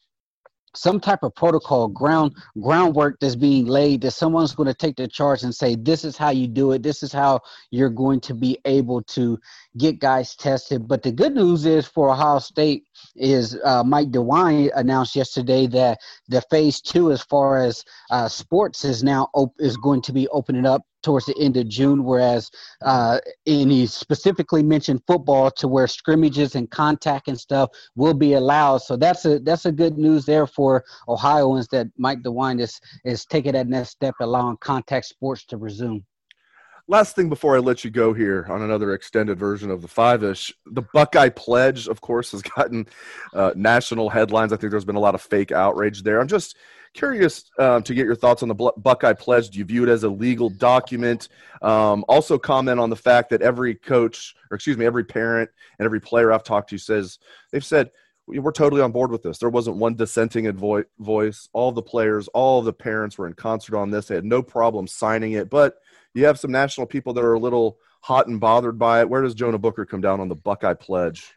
some 0.76 1.00
type 1.00 1.24
of 1.24 1.36
protocol 1.36 1.88
ground 1.88 2.36
groundwork 2.62 3.20
that's 3.20 3.36
being 3.36 3.66
laid 3.66 4.02
that 4.02 4.12
someone's 4.12 4.56
going 4.56 4.68
to 4.68 4.74
take 4.74 4.96
the 4.96 5.08
charge 5.08 5.44
and 5.44 5.54
say 5.54 5.76
this 5.76 6.04
is 6.04 6.18
how 6.18 6.30
you 6.30 6.48
do 6.48 6.72
it. 6.72 6.84
This 6.84 7.04
is 7.04 7.12
how 7.12 7.42
you're 7.72 7.90
going 7.90 8.20
to 8.22 8.34
be 8.34 8.58
able 8.66 9.02
to 9.04 9.40
get 9.78 10.00
guys 10.00 10.36
tested. 10.36 10.88
But 10.88 11.04
the 11.04 11.12
good 11.12 11.36
news 11.36 11.66
is 11.66 11.88
for 11.88 12.10
ohio 12.10 12.40
state 12.40 12.86
is 13.16 13.58
uh, 13.64 13.84
mike 13.84 14.12
dewine 14.12 14.72
announced 14.76 15.16
yesterday 15.16 15.68
that 15.68 16.00
the 16.28 16.42
phase 16.50 16.82
two 16.82 17.12
as 17.12 17.22
far 17.22 17.64
as 17.64 17.84
uh, 18.12 18.28
sports 18.28 18.86
is 18.86 19.04
now 19.04 19.30
op- 19.34 19.54
is 19.60 19.78
going 19.78 20.02
to 20.02 20.14
be 20.14 20.28
opening 20.30 20.66
up 20.66 20.84
towards 21.04 21.26
the 21.26 21.38
end 21.38 21.58
of 21.58 21.68
June, 21.68 22.04
whereas 22.04 22.50
uh, 22.82 23.20
and 23.46 23.72
he 23.72 23.86
specifically 23.86 24.64
mentioned 24.64 25.02
football 25.06 25.52
to 25.52 25.68
where 25.68 25.86
scrimmages 25.86 26.56
and 26.56 26.72
contact 26.72 27.28
and 27.28 27.40
stuff 27.40 27.70
will 27.96 28.14
be 28.14 28.34
allowed. 28.34 28.78
So 28.78 28.96
that's 28.96 29.26
a 29.26 29.40
that's 29.40 29.66
a 29.66 29.72
good 29.72 29.98
news 29.98 30.26
there 30.26 30.48
for 30.48 30.84
Ohioans 31.08 31.68
that 31.68 31.88
Mike 31.98 32.24
DeWine 32.24 32.60
is 32.60 32.80
is 33.06 33.26
taking 33.26 33.52
that 33.52 33.68
next 33.68 33.90
step, 33.90 34.16
allowing 34.20 34.58
contact 34.58 35.06
sports 35.06 35.46
to 35.48 35.58
resume. 35.58 36.04
Last 36.88 37.16
thing 37.16 37.30
before 37.30 37.56
I 37.56 37.60
let 37.60 37.84
you 37.84 37.92
go 37.92 38.14
here 38.14 38.46
on 38.50 38.62
another 38.62 38.94
extended 38.94 39.40
version 39.40 39.72
of 39.72 39.82
the 39.82 39.88
five 39.88 40.24
ish, 40.24 40.54
the 40.66 40.82
Buckeye 40.94 41.30
Pledge, 41.30 41.88
of 41.88 42.02
course, 42.02 42.32
has 42.32 42.42
gotten 42.42 42.88
uh, 43.34 43.52
national 43.56 44.10
headlines. 44.10 44.52
I 44.52 44.58
think 44.58 44.72
there's 44.72 44.86
been 44.86 44.96
a 44.96 45.02
lot 45.02 45.16
of 45.16 45.22
fake 45.22 45.52
outrage 45.52 46.04
there. 46.04 46.20
I'm 46.20 46.28
just 46.28 46.58
Curious 46.94 47.50
um, 47.58 47.82
to 47.84 47.96
get 47.96 48.06
your 48.06 48.16
thoughts 48.16 48.44
on 48.44 48.50
the 48.50 48.72
Buckeye 48.78 49.14
Pledge. 49.14 49.50
Do 49.50 49.58
you 49.58 49.66
view 49.66 49.84
it 49.84 49.90
as 49.90 50.04
a 50.04 50.10
legal 50.10 50.50
document? 50.50 51.28
Um, 51.64 52.06
also, 52.08 52.38
comment 52.38 52.80
on 52.80 52.92
the 52.92 52.96
fact 52.96 53.32
that 53.32 53.42
every 53.42 53.74
coach, 53.74 54.36
or 54.52 54.56
excuse 54.56 54.78
me, 54.78 54.86
every 54.86 55.04
parent 55.04 55.50
and 55.80 55.88
every 55.88 56.00
player 56.00 56.32
I've 56.32 56.44
talked 56.44 56.70
to 56.70 56.78
says 56.78 57.18
they've 57.52 57.66
said 57.66 57.90
we're 58.28 58.52
totally 58.52 58.84
on 58.84 58.92
board 58.92 59.10
with 59.10 59.24
this. 59.24 59.40
There 59.40 59.50
wasn't 59.50 59.78
one 59.78 59.96
dissenting 59.96 60.52
voice. 61.00 61.50
All 61.52 61.72
the 61.72 61.82
players, 61.82 62.28
all 62.30 62.62
the 62.62 62.72
parents 62.72 63.18
were 63.18 63.28
in 63.28 63.34
concert 63.34 63.76
on 63.76 63.90
this. 63.90 64.06
They 64.06 64.16
had 64.16 64.24
no 64.24 64.44
problem 64.44 64.86
signing 64.86 65.32
it. 65.32 65.50
But 65.50 65.78
you 66.14 66.26
have 66.26 66.40
some 66.40 66.52
national 66.52 66.88
people 66.88 67.14
that 67.14 67.24
are 67.24 67.34
a 67.34 67.40
little 67.40 67.78
hot 68.02 68.28
and 68.28 68.40
bothered 68.40 68.78
by 68.78 69.02
it. 69.02 69.10
Where 69.10 69.22
does 69.22 69.34
Jonah 69.34 69.58
Booker 69.58 69.86
come 69.86 70.02
down 70.02 70.20
on 70.20 70.30
the 70.30 70.36
Buckeye 70.36 70.74
Pledge? 70.74 71.34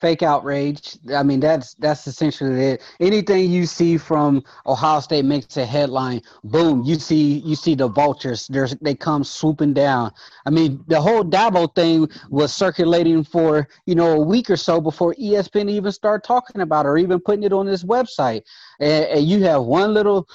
fake 0.00 0.22
outrage. 0.22 0.98
I 1.14 1.22
mean, 1.22 1.40
that's 1.40 1.74
that's 1.74 2.06
essentially 2.06 2.64
it. 2.64 2.82
Anything 3.00 3.50
you 3.50 3.66
see 3.66 3.98
from 3.98 4.42
Ohio 4.66 5.00
State 5.00 5.24
makes 5.24 5.56
a 5.56 5.66
headline. 5.66 6.22
Boom! 6.44 6.82
You 6.84 6.96
see 6.96 7.38
you 7.40 7.54
see 7.54 7.74
the 7.74 7.88
vultures. 7.88 8.46
There's 8.48 8.74
they 8.80 8.94
come 8.94 9.24
swooping 9.24 9.74
down. 9.74 10.12
I 10.46 10.50
mean, 10.50 10.82
the 10.88 11.00
whole 11.00 11.24
Dabo 11.24 11.74
thing 11.74 12.08
was 12.30 12.52
circulating 12.52 13.24
for 13.24 13.68
you 13.86 13.94
know 13.94 14.12
a 14.12 14.20
week 14.20 14.50
or 14.50 14.56
so 14.56 14.80
before 14.80 15.14
ESPN 15.14 15.70
even 15.70 15.92
started 15.92 16.26
talking 16.26 16.62
about 16.62 16.86
it 16.86 16.88
or 16.88 16.98
even 16.98 17.20
putting 17.20 17.44
it 17.44 17.52
on 17.52 17.66
this 17.66 17.84
website. 17.84 18.42
And, 18.80 19.04
and 19.06 19.28
you 19.28 19.42
have 19.44 19.62
one 19.62 19.94
little 19.94 20.28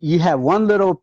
you 0.00 0.18
have 0.18 0.40
one 0.40 0.66
little 0.66 1.02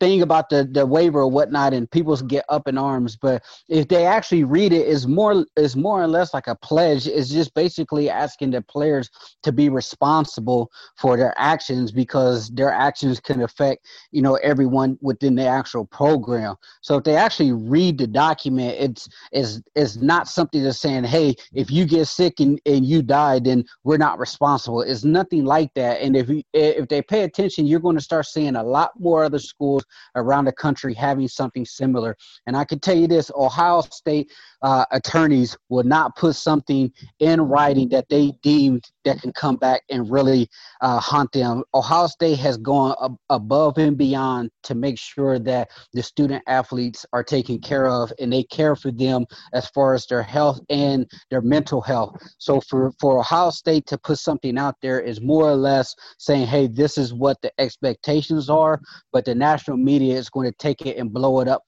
thing 0.00 0.22
about 0.22 0.48
the 0.48 0.68
the 0.72 0.86
waiver 0.86 1.20
or 1.20 1.30
whatnot 1.30 1.74
and 1.74 1.90
people 1.90 2.16
get 2.16 2.44
up 2.48 2.66
in 2.66 2.78
arms 2.78 3.16
but 3.16 3.42
if 3.68 3.88
they 3.88 4.06
actually 4.06 4.44
read 4.44 4.72
it 4.72 4.86
is 4.86 5.06
more 5.06 5.44
is 5.56 5.76
more 5.76 6.02
or 6.02 6.06
less 6.06 6.32
like 6.32 6.46
a 6.46 6.54
pledge. 6.54 7.06
It's 7.06 7.30
just 7.30 7.54
basically 7.54 8.08
asking 8.08 8.50
the 8.52 8.62
players 8.62 9.10
to 9.42 9.52
be 9.52 9.68
responsible 9.68 10.70
for 10.96 11.16
their 11.16 11.34
actions 11.36 11.92
because 11.92 12.48
their 12.50 12.72
actions 12.72 13.20
can 13.20 13.42
affect 13.42 13.86
you 14.12 14.22
know 14.22 14.36
everyone 14.36 14.98
within 15.00 15.34
the 15.34 15.46
actual 15.46 15.84
program. 15.84 16.56
So 16.80 16.96
if 16.96 17.04
they 17.04 17.16
actually 17.16 17.52
read 17.52 17.98
the 17.98 18.06
document 18.06 18.76
it's 18.78 19.08
is 19.32 19.62
is 19.74 20.00
not 20.00 20.28
something 20.28 20.62
that's 20.62 20.80
saying 20.80 21.04
hey 21.04 21.34
if 21.52 21.70
you 21.70 21.84
get 21.84 22.06
sick 22.06 22.40
and, 22.40 22.60
and 22.66 22.84
you 22.84 23.02
die 23.02 23.38
then 23.38 23.64
we're 23.84 23.96
not 23.96 24.18
responsible. 24.18 24.82
It's 24.82 25.04
nothing 25.04 25.44
like 25.44 25.72
that. 25.74 26.00
And 26.00 26.16
if 26.16 26.28
you, 26.28 26.42
if 26.52 26.88
they 26.88 27.02
pay 27.02 27.22
attention 27.22 27.66
you're 27.66 27.80
going 27.80 27.96
to 27.96 28.02
start 28.02 28.26
seeing 28.26 28.56
a 28.56 28.62
lot 28.62 28.92
more 28.98 29.24
other 29.24 29.38
schools 29.38 29.65
schools 29.66 29.84
around 30.14 30.44
the 30.44 30.52
country 30.52 30.94
having 30.94 31.28
something 31.28 31.64
similar. 31.64 32.16
And 32.46 32.56
I 32.56 32.64
can 32.64 32.78
tell 32.78 32.96
you 32.96 33.06
this 33.06 33.30
Ohio 33.34 33.80
State 33.82 34.32
uh, 34.66 34.84
attorneys 34.90 35.56
will 35.68 35.84
not 35.84 36.16
put 36.16 36.34
something 36.34 36.90
in 37.20 37.40
writing 37.40 37.88
that 37.88 38.08
they 38.08 38.32
deemed 38.42 38.82
that 39.04 39.22
can 39.22 39.32
come 39.32 39.54
back 39.54 39.80
and 39.90 40.10
really 40.10 40.48
uh, 40.80 40.98
haunt 40.98 41.30
them. 41.30 41.62
Ohio 41.72 42.08
State 42.08 42.40
has 42.40 42.56
gone 42.56 42.96
ab- 43.00 43.16
above 43.30 43.78
and 43.78 43.96
beyond 43.96 44.50
to 44.64 44.74
make 44.74 44.98
sure 44.98 45.38
that 45.38 45.68
the 45.92 46.02
student 46.02 46.42
athletes 46.48 47.06
are 47.12 47.22
taken 47.22 47.60
care 47.60 47.86
of 47.86 48.12
and 48.18 48.32
they 48.32 48.42
care 48.42 48.74
for 48.74 48.90
them 48.90 49.24
as 49.52 49.68
far 49.68 49.94
as 49.94 50.04
their 50.06 50.24
health 50.24 50.58
and 50.68 51.08
their 51.30 51.42
mental 51.42 51.80
health. 51.80 52.16
So 52.38 52.60
for, 52.60 52.90
for 52.98 53.20
Ohio 53.20 53.50
State 53.50 53.86
to 53.86 53.98
put 53.98 54.18
something 54.18 54.58
out 54.58 54.74
there 54.82 54.98
is 54.98 55.20
more 55.20 55.48
or 55.48 55.54
less 55.54 55.94
saying, 56.18 56.48
hey, 56.48 56.66
this 56.66 56.98
is 56.98 57.14
what 57.14 57.40
the 57.40 57.52
expectations 57.60 58.50
are, 58.50 58.80
but 59.12 59.26
the 59.26 59.34
national 59.36 59.76
media 59.76 60.16
is 60.16 60.28
going 60.28 60.50
to 60.50 60.56
take 60.58 60.82
it 60.84 60.96
and 60.96 61.12
blow 61.12 61.38
it 61.38 61.46
up 61.46 61.62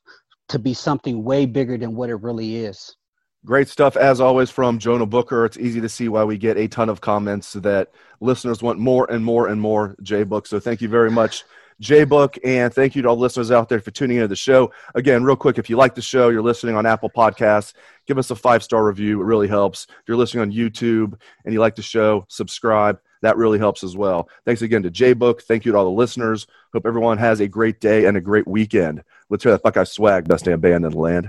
to 0.48 0.58
be 0.58 0.74
something 0.74 1.22
way 1.22 1.46
bigger 1.46 1.76
than 1.78 1.94
what 1.94 2.10
it 2.10 2.16
really 2.16 2.56
is. 2.56 2.96
Great 3.44 3.68
stuff 3.68 3.96
as 3.96 4.20
always 4.20 4.50
from 4.50 4.78
Jonah 4.78 5.06
Booker. 5.06 5.44
It's 5.44 5.58
easy 5.58 5.80
to 5.80 5.88
see 5.88 6.08
why 6.08 6.24
we 6.24 6.36
get 6.36 6.56
a 6.56 6.66
ton 6.66 6.88
of 6.88 7.00
comments 7.00 7.52
that 7.54 7.92
listeners 8.20 8.62
want 8.62 8.78
more 8.78 9.10
and 9.10 9.24
more 9.24 9.48
and 9.48 9.60
more 9.60 9.94
J 10.02 10.24
Book. 10.24 10.46
So 10.46 10.58
thank 10.58 10.80
you 10.80 10.88
very 10.88 11.10
much, 11.10 11.44
J 11.80 12.02
Book, 12.02 12.36
and 12.44 12.74
thank 12.74 12.96
you 12.96 13.02
to 13.02 13.08
all 13.08 13.16
listeners 13.16 13.52
out 13.52 13.68
there 13.68 13.78
for 13.78 13.92
tuning 13.92 14.16
into 14.16 14.28
the 14.28 14.34
show. 14.34 14.72
Again, 14.96 15.22
real 15.22 15.36
quick, 15.36 15.56
if 15.56 15.70
you 15.70 15.76
like 15.76 15.94
the 15.94 16.02
show, 16.02 16.30
you're 16.30 16.42
listening 16.42 16.74
on 16.74 16.84
Apple 16.84 17.10
Podcasts, 17.10 17.74
give 18.06 18.18
us 18.18 18.32
a 18.32 18.36
five 18.36 18.64
star 18.64 18.84
review. 18.84 19.20
It 19.20 19.24
really 19.24 19.48
helps. 19.48 19.86
If 19.88 20.08
you're 20.08 20.16
listening 20.16 20.42
on 20.42 20.52
YouTube 20.52 21.18
and 21.44 21.54
you 21.54 21.60
like 21.60 21.76
the 21.76 21.82
show, 21.82 22.26
subscribe. 22.28 22.98
That 23.22 23.36
really 23.36 23.58
helps 23.58 23.84
as 23.84 23.96
well. 23.96 24.28
Thanks 24.44 24.62
again 24.62 24.82
to 24.82 24.90
J 24.90 25.12
Book. 25.12 25.42
Thank 25.42 25.64
you 25.64 25.72
to 25.72 25.78
all 25.78 25.84
the 25.84 25.90
listeners. 25.90 26.48
Hope 26.72 26.86
everyone 26.86 27.18
has 27.18 27.40
a 27.40 27.48
great 27.48 27.80
day 27.80 28.06
and 28.06 28.16
a 28.16 28.20
great 28.20 28.46
weekend. 28.48 29.04
Let's 29.30 29.44
hear 29.44 29.52
that 29.52 29.76
I 29.76 29.84
swag, 29.84 30.26
best 30.26 30.46
damn 30.46 30.58
band 30.58 30.86
in 30.86 30.92
the 30.92 30.98
land. 30.98 31.28